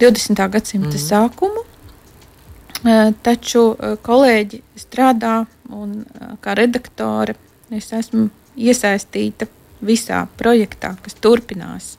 20. 0.00 0.48
gadsimta 0.50 0.96
mm. 0.96 1.04
sākumu. 1.04 1.64
Eh, 2.84 3.10
taču 3.24 3.70
eh, 3.72 3.96
kolēģi 4.04 4.60
strādā 4.76 5.38
un 5.72 6.02
kā 6.44 6.56
redaktore 6.58 7.36
es 7.72 7.88
esmu 7.96 8.28
iesaistīta 8.60 9.48
visā 9.84 10.24
projektā, 10.38 10.92
kas 11.02 11.16
turpinās. 11.16 11.94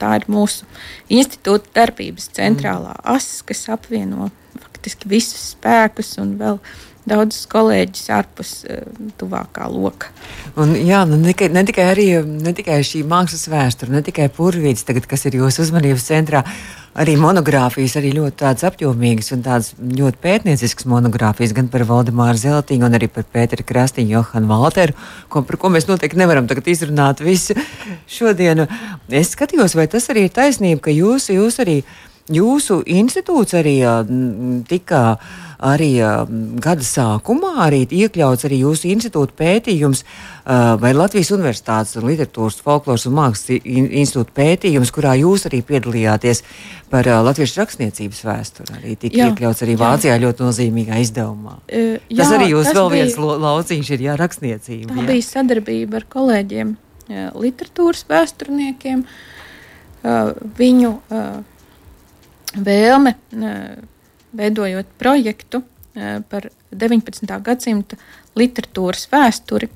Tā 0.00 0.14
ir 0.20 0.26
mūsu 0.32 0.68
institūta 1.12 1.72
darbības 1.80 2.30
centrālā 2.36 2.94
mm. 2.96 3.04
asa, 3.16 3.44
kas 3.48 3.64
apvieno 3.74 4.30
faktiski 4.60 5.10
visus 5.10 5.54
spēkus 5.54 6.14
un 6.22 6.36
vēl 6.40 6.60
daudzus 7.08 7.48
kolēģus 7.52 8.06
ārpus 8.16 8.54
uh, 8.68 8.84
tuvākā 9.20 9.66
loka. 9.72 10.12
Un, 10.60 10.76
jā, 10.78 11.02
nu, 11.08 11.18
ne, 11.20 11.34
ne, 11.34 11.66
tikai 11.66 11.90
arī, 11.92 12.08
ne 12.24 12.54
tikai 12.56 12.80
šī 12.86 13.02
mākslas 13.08 13.48
vēsture, 13.52 13.92
ne 13.94 14.04
tikai 14.06 14.30
purvīds, 14.32 14.86
tagad, 14.86 15.08
kas 15.10 15.26
ir 15.28 15.40
jūsu 15.40 15.64
uzmanības 15.66 16.08
centrā, 16.08 16.44
arī 16.94 17.16
monogrāfijas, 17.18 17.96
arī 17.98 18.12
ļoti 18.14 18.46
apjomīgas 18.68 19.32
un 19.34 19.42
tādas 19.44 19.72
ļoti 19.78 20.20
pētnieciskas 20.22 20.86
monogrāfijas, 20.90 21.54
gan 21.56 21.68
par 21.72 21.84
Valdemāru 21.88 22.38
Zeltiņu, 22.38 22.84
gan 22.86 22.98
arī 22.98 23.08
par 23.10 23.26
Pēteru 23.34 23.66
Krastiņu, 23.66 24.14
Johanu 24.14 24.50
Valteru, 24.50 24.94
ko, 25.28 25.42
par 25.42 25.58
ko 25.60 25.72
mēs 25.74 25.88
noteikti 25.90 26.20
nevaram 26.20 26.48
tagad 26.50 26.70
izrunāt 26.70 27.22
visu 27.24 27.58
šodienu. 28.16 28.68
Es 29.10 29.34
skatījos, 29.34 29.74
vai 29.78 29.88
tas 29.90 30.06
arī 30.12 30.28
ir 30.28 30.34
taisnība, 30.34 30.86
ka 30.86 30.94
jūs, 30.94 31.32
jūs 31.34 31.58
arī 31.64 31.80
jūsu 32.32 32.80
institūts 32.88 33.56
arī 33.58 33.78
tika 34.68 35.00
arī 35.64 35.90
gada 36.60 36.84
sākumā 36.84 37.52
arī 37.66 37.82
iekļauts 37.84 38.46
arī 38.48 38.60
jūsu 38.62 38.88
institūta 38.92 39.36
pētījums 39.38 40.02
vai 40.80 40.92
Latvijas 40.96 41.32
Universitātes 41.36 41.98
literatūras, 42.00 42.60
folkloras 42.64 43.06
un 43.08 43.16
mākslas 43.18 43.60
institūta 43.64 44.34
pētījums, 44.36 44.92
kurā 44.94 45.14
jūs 45.20 45.46
arī 45.48 45.62
piedalījāties 45.64 46.42
par 46.92 47.08
latviešu 47.26 47.60
rakstniecības 47.60 48.24
vēsturi. 48.26 48.76
Arī 48.78 48.96
tika 49.00 49.18
jā, 49.18 49.28
iekļauts 49.30 49.64
arī 49.66 49.76
jā. 49.76 49.80
Vācijā 49.80 50.18
ļoti 50.22 50.44
nozīmīgā 50.44 51.00
izdevumā. 51.04 51.56
Uh, 51.64 51.96
jā, 52.08 52.18
tas 52.20 52.34
arī 52.36 52.50
jūs 52.52 52.68
tas 52.68 52.76
vēl 52.78 52.92
bija, 52.92 53.06
viens 53.06 53.40
lauciņš 53.46 53.94
ir, 53.96 54.04
jā, 54.08 54.18
rakstniecība. 54.20 54.90
Tā 54.92 55.00
jā. 55.00 55.06
bija 55.08 55.26
sadarbība 55.26 56.00
ar 56.00 56.06
kolēģiem, 56.12 56.76
jā, 57.10 57.24
literatūras 57.46 58.04
vēsturniekiem, 58.12 59.02
uh, 60.04 60.30
viņu 60.60 60.92
uh, 60.94 61.26
vēlme. 62.56 63.14
Veidojot 64.34 64.86
projektu 64.98 65.62
par 66.28 66.48
19. 66.74 67.28
gadsimta 67.46 67.96
literatūras 68.34 69.06
vēsturi, 69.12 69.68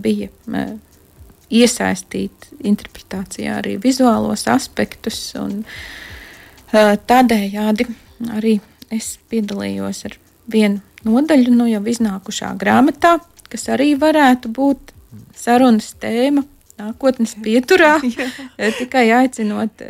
bija 0.00 0.30
iesaistīt 1.52 2.48
interpretācijā 2.64 3.58
arī 3.60 3.76
vizuālos 3.82 4.46
aspektus. 4.48 5.18
Tādējādi 6.72 7.88
arī 8.32 8.56
es 8.94 9.18
piedalījos 9.28 10.04
ar 10.08 10.16
vienu 10.50 10.80
nodaļu 11.04 11.52
no 11.52 11.68
jau 11.68 11.82
iznākušā 11.92 12.54
grāmatā, 12.60 13.18
kas 13.52 13.68
arī 13.74 13.92
varētu 14.00 14.48
būt 14.54 14.94
sarunas 15.36 15.92
tēma 16.00 16.46
nākotnes 16.80 17.36
pieturā. 17.44 17.96
Tikai 18.78 19.06
aicinot 19.20 19.84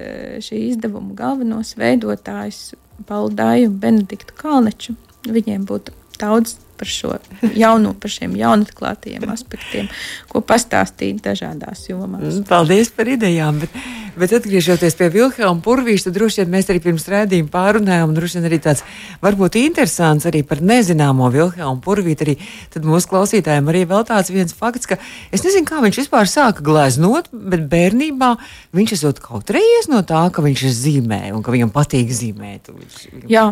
šī 0.45 0.61
izdevuma 0.71 1.15
galvenos 1.19 1.75
veidotājus 1.81 2.75
Paulu 3.09 3.35
Dāju 3.35 3.71
un 3.73 3.81
Benediktu 3.83 4.37
Kalneču. 4.39 4.95
Viņiem 5.25 5.65
būtu 5.69 5.95
daudz 6.21 6.59
par 6.79 6.91
šo 6.91 7.17
jauno, 7.55 7.95
par 8.01 8.13
šiem 8.13 8.35
jaunatklātajiem 8.39 9.27
aspektiem, 9.33 9.91
ko 10.31 10.43
pastāstīt 10.45 11.23
dažādās 11.25 11.87
jomās. 11.89 12.41
Paldies 12.49 12.91
par 12.95 13.11
idejām, 13.11 13.61
bet, 13.63 13.77
bet 14.19 14.35
atgriežoties 14.39 14.97
pie 14.99 15.11
Vilhelma 15.15 15.63
Purvīša, 15.65 16.09
tad 16.09 16.19
droši 16.19 16.43
vien 16.43 16.53
mēs 16.55 16.71
arī 16.73 16.83
pirms 16.85 17.07
rēdījuma 17.13 17.53
pārunājām, 17.55 18.11
un 18.11 18.19
droši 18.19 18.41
vien 18.41 18.49
arī 18.51 18.61
tāds 18.65 18.85
varbūt 19.25 19.59
interesants 19.63 20.29
arī 20.31 20.45
par 20.47 20.63
nezināmo 20.65 21.31
Vilhelmu 21.35 21.83
Purvītu, 21.85 22.27
arī 22.29 22.37
tad 22.75 22.89
mūsu 22.89 23.11
klausītājiem 23.13 23.71
arī 23.73 23.85
vēl 23.91 24.07
tāds 24.09 24.33
viens 24.35 24.57
fakts, 24.57 24.91
ka 24.91 24.99
es 25.35 25.45
nezinu, 25.47 25.69
kā 25.69 25.83
viņš 25.85 26.03
vispār 26.05 26.31
sāka 26.31 26.65
gleznot, 26.67 27.31
bet 27.33 27.69
bērnībā 27.71 28.35
viņš 28.77 28.97
esot 28.99 29.23
kaut 29.25 29.55
reiz 29.55 29.91
no 29.91 30.03
tā, 30.07 30.27
ka 30.35 30.45
viņš 30.45 30.67
zīmē 30.81 31.23
un 31.35 31.45
ka 31.45 31.55
viņam 31.55 31.73
patīk 31.75 32.13
zīmēt. 32.15 32.73
Viņš, 32.75 33.07
viņam... 33.13 33.31
Jā. 33.33 33.47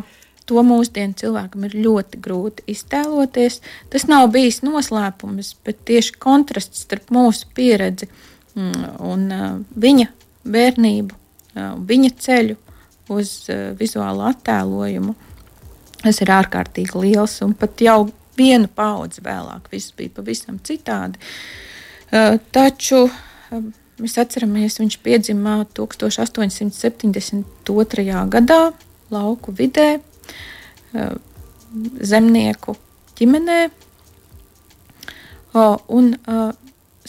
To 0.51 0.63
mūsdienu 0.67 1.15
cilvēkam 1.19 1.67
ir 1.69 1.75
ļoti 1.85 2.19
grūti 2.23 2.65
iztēloties. 2.73 3.61
Tas 3.93 4.05
nav 4.11 4.25
bijis 4.35 4.59
noslēpums, 4.67 5.49
bet 5.67 5.77
tieši 5.89 6.13
kontrasts 6.23 6.83
starp 6.87 7.07
mūsu 7.15 7.43
pieredzi 7.55 8.07
mm, 8.57 8.83
un 9.07 9.21
uh, 9.31 9.61
viņa 9.85 10.07
bērnību, 10.43 11.13
uh, 11.15 11.19
viņa 11.87 12.11
ceļu 12.27 12.57
uz 13.15 13.29
uh, 13.53 13.57
vizuālu 13.79 14.23
attēlojumu. 14.33 15.13
Tas 16.03 16.19
ir 16.25 16.29
ārkārtīgi 16.35 16.95
liels, 16.99 17.35
un 17.47 17.53
pat 17.55 17.73
jau 17.85 18.01
vienu 18.39 18.69
paudzi 18.75 19.21
vēlāk 19.23 19.63
viss 19.71 19.95
bija 19.95 20.11
pavisam 20.17 20.59
citādi. 20.67 21.19
Taču 22.53 23.09
mēs 24.03 24.19
atceramies, 24.21 24.79
viņš 24.81 24.99
piedzima 25.05 25.55
1872. 25.77 28.27
gadā 28.35 28.63
lauku 29.13 29.53
vidē, 29.57 30.01
zemnieku 32.01 32.77
ģimenē. 33.19 33.59
Un 35.53 36.15
eh, 36.15 36.47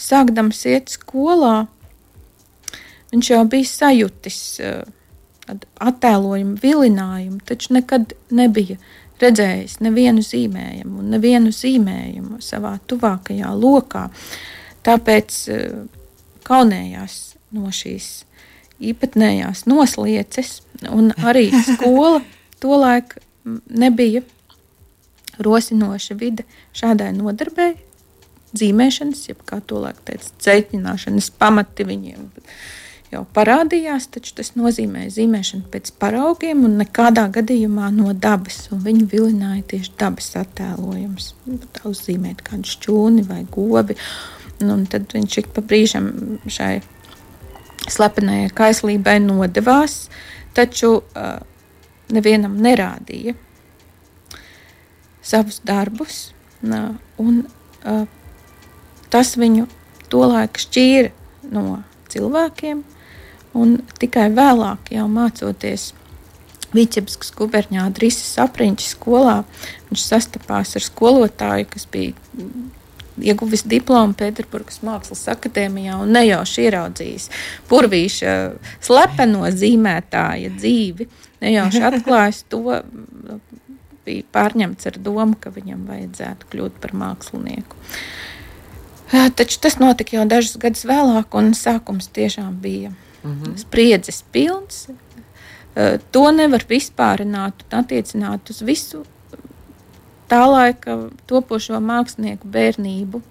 sākdams 0.00 0.64
iet 0.68 0.92
skolā, 0.92 1.64
viņš 3.12 3.30
jau 3.32 3.44
bija 3.48 3.70
sajūtis 3.70 4.40
eh, 4.60 4.82
attēlojumu, 5.84 6.58
vilinājumu, 6.60 7.40
taču 7.48 7.76
nekad 7.76 8.12
nebija 8.32 8.76
redzējis 9.22 9.78
nevienu 9.84 10.24
zīmējumu, 10.24 11.04
nevienu 11.14 11.52
zīmējumu 11.54 12.40
savā 12.44 12.74
tuvākajā 12.90 13.52
lokā. 13.56 14.08
Tāpēc 14.84 15.36
kaunējās 16.44 17.14
no 17.56 17.70
šīs 17.72 18.08
īpatnējās 18.84 19.64
noslieces, 19.70 20.58
un 20.90 21.12
arī 21.24 21.46
skola 21.64 22.20
tolaik 22.60 23.16
nebija 23.68 24.22
rosinoša 25.38 26.14
vide 26.14 26.46
šādai 26.76 27.12
nodarbei. 27.16 27.74
Zīmēšanas, 28.54 29.24
jeb 29.28 29.40
kā 29.48 29.58
to 29.66 29.80
laikam 29.82 30.04
teica, 30.06 30.30
ceļķināšanas 30.46 31.32
pamati 31.40 31.86
viņiem 31.88 32.28
jau 33.14 33.22
parādījās, 33.34 34.06
taču 34.14 34.34
tas 34.38 34.52
nozīmē 34.58 35.08
zīmēšanu 35.12 35.68
pēc 35.72 35.92
paraugiem 36.02 36.64
un 36.66 36.78
nekādā 36.80 37.26
gadījumā 37.34 37.90
no 37.94 38.14
dabas. 38.14 38.68
Viņi 38.70 39.08
vilināja 39.10 39.62
tieši 39.74 39.94
dabas 40.00 40.30
attēlojumus, 40.40 41.32
uzzīmēt 41.90 42.44
kādu 42.46 42.70
šķūni 42.74 43.26
vai 43.28 43.42
gobi. 43.50 43.98
Un 44.64 44.86
tad 44.90 45.10
viņš 45.14 45.38
ik 45.42 45.50
pa 45.54 45.64
brīžam 45.66 46.12
šai 46.46 46.78
slepenajai 47.90 48.52
kaislībai 48.54 49.18
nodevās, 49.24 50.06
taču 50.56 50.94
uh, 51.02 51.42
nevienam 52.12 52.56
nerādīja 52.60 53.34
savus 55.24 55.60
darbus, 55.64 56.32
un 57.18 57.44
tas 59.12 59.34
viņu 59.40 59.66
tolaik 60.12 60.60
šķīra 60.60 61.10
no 61.54 61.82
cilvēkiem, 62.12 62.82
un 63.56 63.76
tikai 64.00 64.28
vēlāk, 64.34 64.92
jau 64.96 65.06
mācoties 65.10 65.92
Vīķebskas 66.74 67.30
guberņā 67.38 67.84
Drises 67.94 68.32
apriņķis 68.42 68.94
skolā, 68.96 69.36
viņš 69.90 70.06
sastapās 70.08 70.74
ar 70.74 70.82
skolotāju, 70.82 71.68
kas 71.70 71.84
bija 71.86 72.16
ieguvis 73.22 73.62
diplomu 73.68 74.16
Pēterburgas 74.18 74.80
Mākslas 74.86 75.26
akadēmijā 75.30 75.98
un 76.02 76.14
nejauši 76.16 76.66
ieraudzījis 76.68 77.28
purvīša 77.70 78.34
slepeno 78.82 79.50
zīmētāja 79.54 80.50
dzīvi 80.56 81.08
nejauši 81.44 81.82
atklājis 81.88 82.42
to, 82.52 82.80
bija 84.04 84.26
pārņemts 84.34 84.90
ar 84.90 84.98
domu, 85.00 85.38
ka 85.40 85.52
viņam 85.54 85.86
vajadzētu 85.88 86.50
kļūt 86.52 86.76
par 86.82 86.94
mākslinieku. 87.00 87.78
Taču 89.38 89.60
tas 89.62 89.78
notika 89.78 90.16
jau 90.18 90.26
dažus 90.28 90.58
gadus 90.60 90.84
vēlāk, 90.88 91.34
un 91.38 91.52
sākums 91.56 92.08
tiešām 92.16 92.56
bija 92.60 92.90
mm 92.90 93.32
-hmm. 93.32 93.56
spriedzes 93.60 94.24
pilns. 94.32 94.86
To 96.10 96.30
nevar 96.30 96.64
vispārināt 96.68 97.64
un 97.66 97.78
attiecināt 97.80 98.50
uz 98.50 98.62
visu 98.62 99.04
tā 100.28 100.42
laika 100.50 100.98
topošo 101.30 101.80
mākslinieku 101.80 102.48
bērnību, 102.48 103.22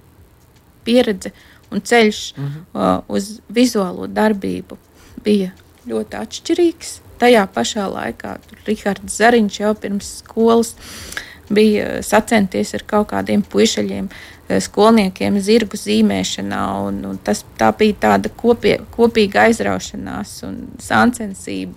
pieredze 0.84 1.32
un 1.72 1.82
ceļš 1.82 2.34
mm 2.38 2.48
-hmm. 2.48 3.02
uz 3.08 3.40
vizuālo 3.50 4.08
darbību 4.08 4.78
bija 5.24 5.52
ļoti 5.88 6.20
atšķirīgs 6.20 7.00
tajā 7.24 7.48
pašā 7.56 7.88
laikā 7.92 8.38
Rihards 8.68 9.18
Zariņš 9.20 9.60
jau 9.60 9.74
pirms 9.80 10.10
skolas 10.22 10.76
bija 11.54 12.02
sacenties 12.06 12.74
ar 12.78 12.86
kaut 12.88 13.10
kādiem 13.12 13.44
puišaļiem, 13.52 14.08
eh, 14.48 14.62
skolniekiem 14.64 15.40
zirgu 15.44 15.78
zīmēšanā. 15.80 16.64
Un, 16.88 17.04
un 17.12 17.20
tas, 17.24 17.44
tā 17.60 17.72
bija 17.78 18.00
tāda 18.08 18.32
kopie, 18.44 18.78
kopīga 18.96 19.48
aizraušanās 19.48 20.40
un 20.48 20.58
sāncensība. 20.82 21.74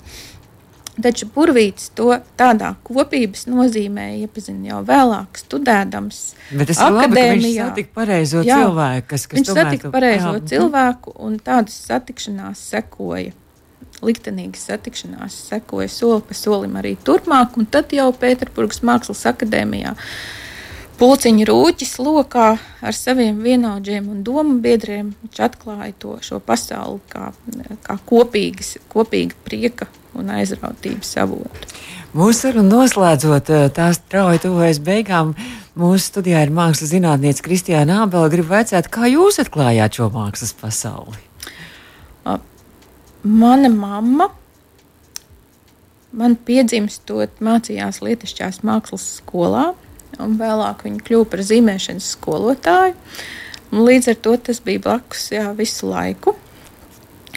Taču 0.96 1.26
Burvīts 1.28 1.90
to 1.96 2.08
tādā 2.40 2.70
kopības 2.86 3.44
nozīmē 3.50 4.06
iepazina 4.22 4.70
jau 4.70 4.78
vēlāk, 4.88 5.40
studēdams. 5.42 6.20
Bet 6.56 6.72
ir 6.72 6.78
labi, 6.80 7.18
ka 7.18 7.24
viņš 7.36 7.48
satika 7.58 7.98
pareizo 8.00 8.44
Jā, 8.46 8.60
cilvēku. 8.62 9.08
Kas, 9.10 9.26
kas 9.28 9.40
viņš 9.40 9.50
satika 9.58 9.90
pareizo 9.92 10.30
jā. 10.38 10.44
cilvēku, 10.54 11.12
un 11.26 11.36
tādas 11.44 11.76
satikšanās 11.90 12.62
sekoja 12.72 13.34
liktenīgas 14.04 14.66
satikšanās 14.70 15.36
sekoja 15.50 15.88
soli 15.92 16.24
pa 16.28 16.36
solim 16.36 16.76
arī 16.80 16.94
turpmāk, 17.04 17.56
un 17.60 17.68
tad 17.68 17.92
jau 17.96 18.08
Pēterburgas 18.16 18.82
Mākslas 18.84 19.24
akadēmijā. 19.30 19.94
Pulciņa 20.96 21.44
rūķis 21.50 21.98
lokā 22.00 22.46
ar 22.56 22.96
saviem 22.96 23.42
vienaudžiem 23.44 24.06
un 24.08 24.22
domu 24.24 24.56
biedriem 24.64 25.10
viņš 25.22 25.42
atklāja 25.44 25.92
to 26.00 26.14
šo 26.24 26.40
pasauli 26.40 27.02
kā, 27.12 27.32
kā 27.84 27.98
kopīgas, 28.08 28.78
kopīga 28.92 29.36
prieka 29.44 29.90
un 30.16 30.32
aizrautības 30.38 31.12
avotu. 31.20 31.68
Mūsu 32.16 32.46
sarunu 32.46 32.70
noslēdzot, 32.72 33.52
eh, 33.52 33.68
tās 33.76 34.00
strauji 34.00 34.46
tuvojas 34.46 34.80
beigām. 34.80 35.34
Mūsu 35.76 36.08
studijā 36.08 36.46
ir 36.46 36.54
mākslas 36.56 36.94
zinātniece 36.94 37.44
Kristiāna 37.44 38.00
Ābela. 38.06 38.32
Gribu 38.32 38.54
vaicāt, 38.54 38.88
kā 38.88 39.04
jūs 39.12 39.36
atklājāt 39.42 40.00
šo 40.00 40.08
mākslas 40.14 40.56
pasauli? 40.56 41.26
mana 43.26 43.68
mamma 43.68 44.28
man 46.16 46.36
piedzimstot 46.46 47.42
mācījās 47.42 48.00
Lietušķās 48.04 48.62
mākslas 48.66 49.04
skolā, 49.18 49.72
un 50.22 50.38
vēlāk 50.40 50.86
viņa 50.86 51.04
kļuva 51.06 51.28
par 51.32 51.42
zīmēšanas 51.46 52.10
skolotāju. 52.16 52.96
Un 53.72 53.82
līdz 53.86 54.12
ar 54.12 54.18
to 54.22 54.34
tas 54.48 54.60
bija 54.62 54.82
blakus 54.84 55.30
jā, 55.34 55.48
visu 55.58 55.90
laiku. 55.90 56.36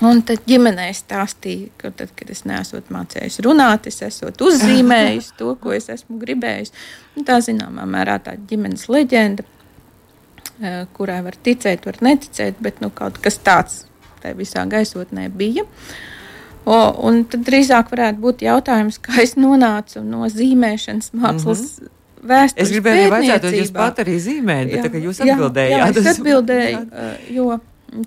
Un 0.05 0.21
tad 0.23 0.45
ģimenē 0.47 0.85
stāstīja, 0.95 1.73
ka 1.79 1.89
tad, 1.91 2.13
kad 2.15 2.29
es 2.31 2.45
neesmu 2.47 2.79
mācījis 2.93 3.41
runāt, 3.43 3.89
es 3.89 3.99
esmu 4.05 4.31
uzzīmējis 4.47 5.33
to, 5.39 5.51
ko 5.59 5.73
es 5.75 5.89
esmu 5.91 6.21
gribējis. 6.21 6.71
Un 7.17 7.27
tā 7.27 7.41
zināmā 7.43 7.83
mērā 7.89 8.15
tā 8.23 8.37
ģimenes 8.47 8.87
leģenda, 8.87 9.43
eh, 10.61 10.85
kurai 10.95 11.19
var 11.25 11.35
ticēt, 11.35 11.89
var 11.89 11.99
neticēt, 12.05 12.61
bet 12.63 12.79
nu, 12.79 12.93
kaut 12.95 13.19
kas 13.19 13.41
tāds 13.43 13.83
tajā 14.23 14.37
visā 14.39 14.63
gaisotnē 14.69 15.27
bija. 15.35 15.65
O, 16.63 16.77
un 17.07 17.23
tad 17.27 17.43
drīzāk 17.47 17.91
varētu 17.91 18.23
būt 18.23 18.43
jautājums, 18.45 18.99
kā 19.03 19.19
es 19.23 19.35
nonācu 19.35 20.03
no 20.05 20.27
zīmēšanas 20.31 21.11
mākslas. 21.11 21.63
Mm 21.65 21.85
-hmm. 21.85 21.98
Vēstures 22.19 22.65
es 22.65 22.73
gribēju 22.73 23.11
pateikt, 23.13 23.45
ka 23.45 23.51
jūs 23.55 23.71
pat 23.75 24.01
arī 24.03 24.15
zīmējat, 24.19 24.71
bet 24.83 24.97
jā, 24.97 25.03
jūs 25.05 25.21
atbildējāt. 25.23 25.71
Jā, 25.71 25.83
jā, 25.85 25.91
es 26.01 26.09
atbildēju, 26.13 26.81
jo 27.35 27.59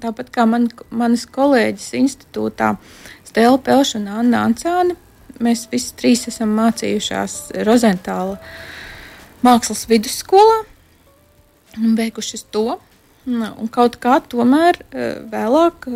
tāpat 0.03 0.29
kā 0.35 0.45
man, 0.49 0.69
manas 0.93 1.25
kolēģis 1.33 1.89
institūtā 1.99 2.75
Stela 3.25 3.57
Pelša 3.57 3.99
un 4.03 4.11
Anna 4.13 4.45
Ancāne, 4.49 4.99
mēs 5.43 5.65
visi 5.73 5.95
trīs 5.99 6.27
esam 6.29 6.53
mācījušās 6.59 7.39
Rozentāla 7.67 8.37
mākslas 9.43 9.87
vidusskolā 9.91 10.61
un 11.81 11.97
beigušas 11.99 12.45
to. 12.53 12.79
Un 13.25 13.69
kaut 13.71 13.97
kā 14.03 14.19
tomēr 14.27 14.81
vēlāk 15.33 15.87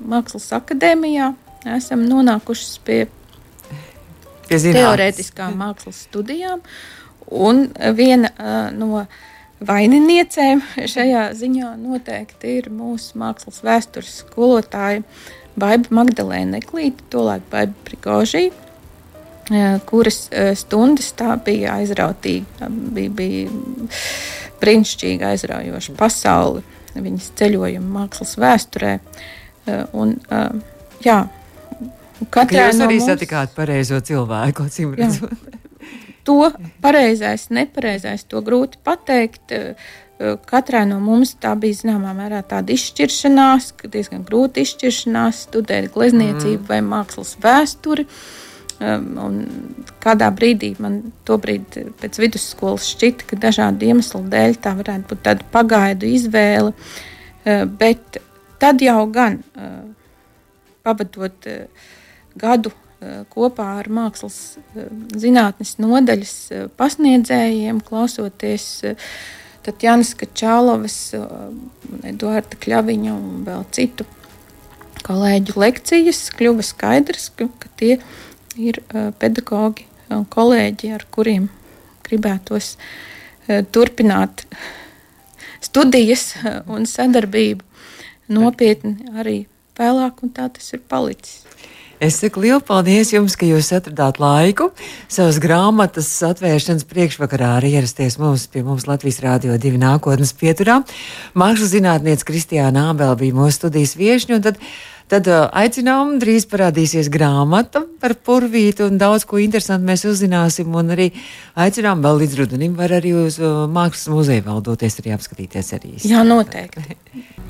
Mākslas 0.00 0.48
akadēmijā 0.56 1.28
esam 1.76 2.06
nonākuši 2.08 2.80
pie, 2.86 3.00
pie 4.48 4.58
teorētiskām 4.64 5.58
mākslas 5.60 6.06
studijām. 6.08 6.62
Un 7.30 7.68
viena 7.94 8.30
uh, 8.34 8.70
no 8.74 9.04
vaininiecēm 9.66 10.62
šajā 10.88 11.28
ziņā 11.38 11.74
noteikti 11.78 12.56
ir 12.58 12.70
mūsu 12.74 13.20
mākslas 13.20 13.60
vēstures 13.66 14.22
skolotāja 14.24 15.04
Baiba 15.60 16.00
Magdalēna 16.00 16.58
Neklīte, 16.58 17.04
tolaik 17.12 17.44
Baiba 17.52 17.76
Prigožī, 17.86 18.48
uh, 18.50 19.78
kuras 19.86 20.24
stundas 20.58 21.12
tā 21.18 21.36
bija 21.44 21.76
aizrautīga, 21.78 22.70
bija, 22.96 23.14
bija 23.20 23.90
brīnišķīgi 24.60 25.26
aizraujoša 25.30 25.96
pasaule, 25.98 26.64
viņas 26.94 27.30
ceļojuma 27.38 28.00
mākslas 28.00 28.34
vēsturē. 28.40 28.96
Un, 29.96 30.16
jā, 31.04 31.18
katrā 32.34 32.66
jūs 32.66 32.80
arī 32.82 32.98
no 32.98 33.04
mums... 33.04 33.06
satikāt 33.06 33.54
pareizo 33.56 34.00
cilvēku, 34.04 34.66
acīm 34.66 34.96
redzot. 34.98 35.59
To 36.24 36.50
pareizais, 36.82 37.48
nepareizais, 37.50 38.24
to 38.28 38.42
grūti 38.44 38.80
pateikt. 38.84 39.52
Eh, 39.52 40.36
katrai 40.46 40.84
no 40.88 40.98
mums 41.00 41.32
tā 41.40 41.54
bija 41.56 41.78
zināmā 41.78 42.12
mērā 42.16 42.42
tāda 42.44 42.74
izšķiršanās, 42.74 43.70
diezgan 43.88 44.26
grūta 44.28 44.60
izšķiršanās, 44.60 45.46
studēt 45.48 45.88
glezniecību 45.94 46.60
mm. 46.60 46.68
vai 46.68 46.80
mākslas 46.84 47.36
vēsturi. 47.40 48.04
Um, 48.80 49.08
un 49.20 49.34
kādā 50.00 50.30
brīdī 50.32 50.70
man 50.80 51.10
tobrīd 51.28 51.74
pēc 52.00 52.16
vidusskolas 52.20 52.86
šķita, 52.94 53.26
ka 53.28 53.36
dažādu 53.40 53.90
iemeslu 53.90 54.22
dēļ 54.32 54.56
tā 54.64 54.72
varētu 54.78 55.10
būt 55.10 55.24
tāda 55.26 55.48
pagaidu 55.52 56.08
izvēle. 56.08 56.72
Bet 57.76 58.20
tad 58.60 58.80
jau 58.80 59.02
gan 59.12 59.36
pavadot 60.84 61.48
gadu 62.40 62.72
kopā 63.32 63.66
ar 63.80 63.88
mākslas 63.92 64.58
zinātnes 65.16 65.76
nodaļas 65.80 66.34
pasniedzējiem, 66.76 67.80
klausoties 67.86 68.66
Tatjanas 69.64 70.14
Kačālovas, 70.20 70.98
Eduarda 72.08 72.58
Kļaviņa 72.60 73.14
un 73.14 73.44
vēl 73.48 73.64
citu 73.76 74.06
kolēģu 75.04 75.56
lekcijas, 75.60 76.26
kļuva 76.36 76.64
skaidrs, 76.64 77.30
ka, 77.36 77.48
ka 77.60 77.72
tie 77.80 77.96
ir 78.60 78.82
pedagoģi 79.20 79.86
un 80.16 80.26
kolēģi, 80.28 80.92
ar 80.96 81.06
kuriem 81.14 81.48
gribētos 82.06 82.74
turpināt 83.72 84.44
studijas 85.64 86.34
un 86.70 86.88
sadarbību 86.88 87.64
nopietni 88.30 89.10
arī 89.18 89.38
vēlāk, 89.78 90.24
un 90.24 90.34
tā 90.34 90.48
tas 90.52 90.72
ir 90.76 90.84
palicis. 90.88 91.49
Es 92.00 92.16
saku 92.16 92.40
lielu 92.40 92.62
paldies 92.64 93.10
jums, 93.12 93.34
ka 93.36 93.44
jūs 93.44 93.66
atradāt 93.76 94.16
laiku 94.22 94.70
savas 95.04 95.36
grāmatas 95.42 96.08
atvēršanas 96.24 96.86
priekšvakarā 96.88 97.50
arī 97.58 97.74
ierasties 97.76 98.16
mums 98.16 98.46
pie 98.48 98.62
mums 98.64 98.86
Latvijas 98.88 99.20
Rādio 99.20 99.58
2 99.60 99.76
nākotnes 99.82 100.32
pieturā. 100.32 100.78
Mākslas 101.36 101.74
zinātniece 101.74 102.24
Kristiāna 102.24 102.86
Ābela 102.94 103.18
bija 103.20 103.36
mūsu 103.36 103.58
studijas 103.58 103.98
viešņa, 104.00 104.38
un 104.38 104.48
tad 104.48 104.64
Tad 105.10 105.26
aicinām, 105.26 106.20
drīz 106.22 106.44
parādīsies 106.46 107.08
grāmata 107.10 107.80
par 107.98 108.12
purvītu, 108.14 108.86
un 108.86 109.00
daudz 109.00 109.24
ko 109.26 109.40
interesantu 109.42 109.88
mēs 109.88 110.04
uzzināsim. 110.06 110.70
Un 110.70 110.94
arī 110.94 111.08
aicinām 111.58 112.04
vēl 112.04 112.20
līdz 112.22 112.36
rudenim, 112.38 112.76
var 112.78 112.94
arī 113.00 113.16
uz 113.24 113.40
Mākslas 113.42 114.06
muzeju 114.14 114.44
vēl 114.46 114.62
doties 114.68 115.00
arī 115.02 115.16
apskatīties 115.16 115.72
arī. 115.80 115.96
Jā, 116.06 116.22
noteikti. 116.22 117.02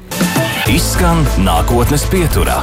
Izskan 0.78 1.20
nākotnes 1.44 2.08
pieturā. 2.08 2.62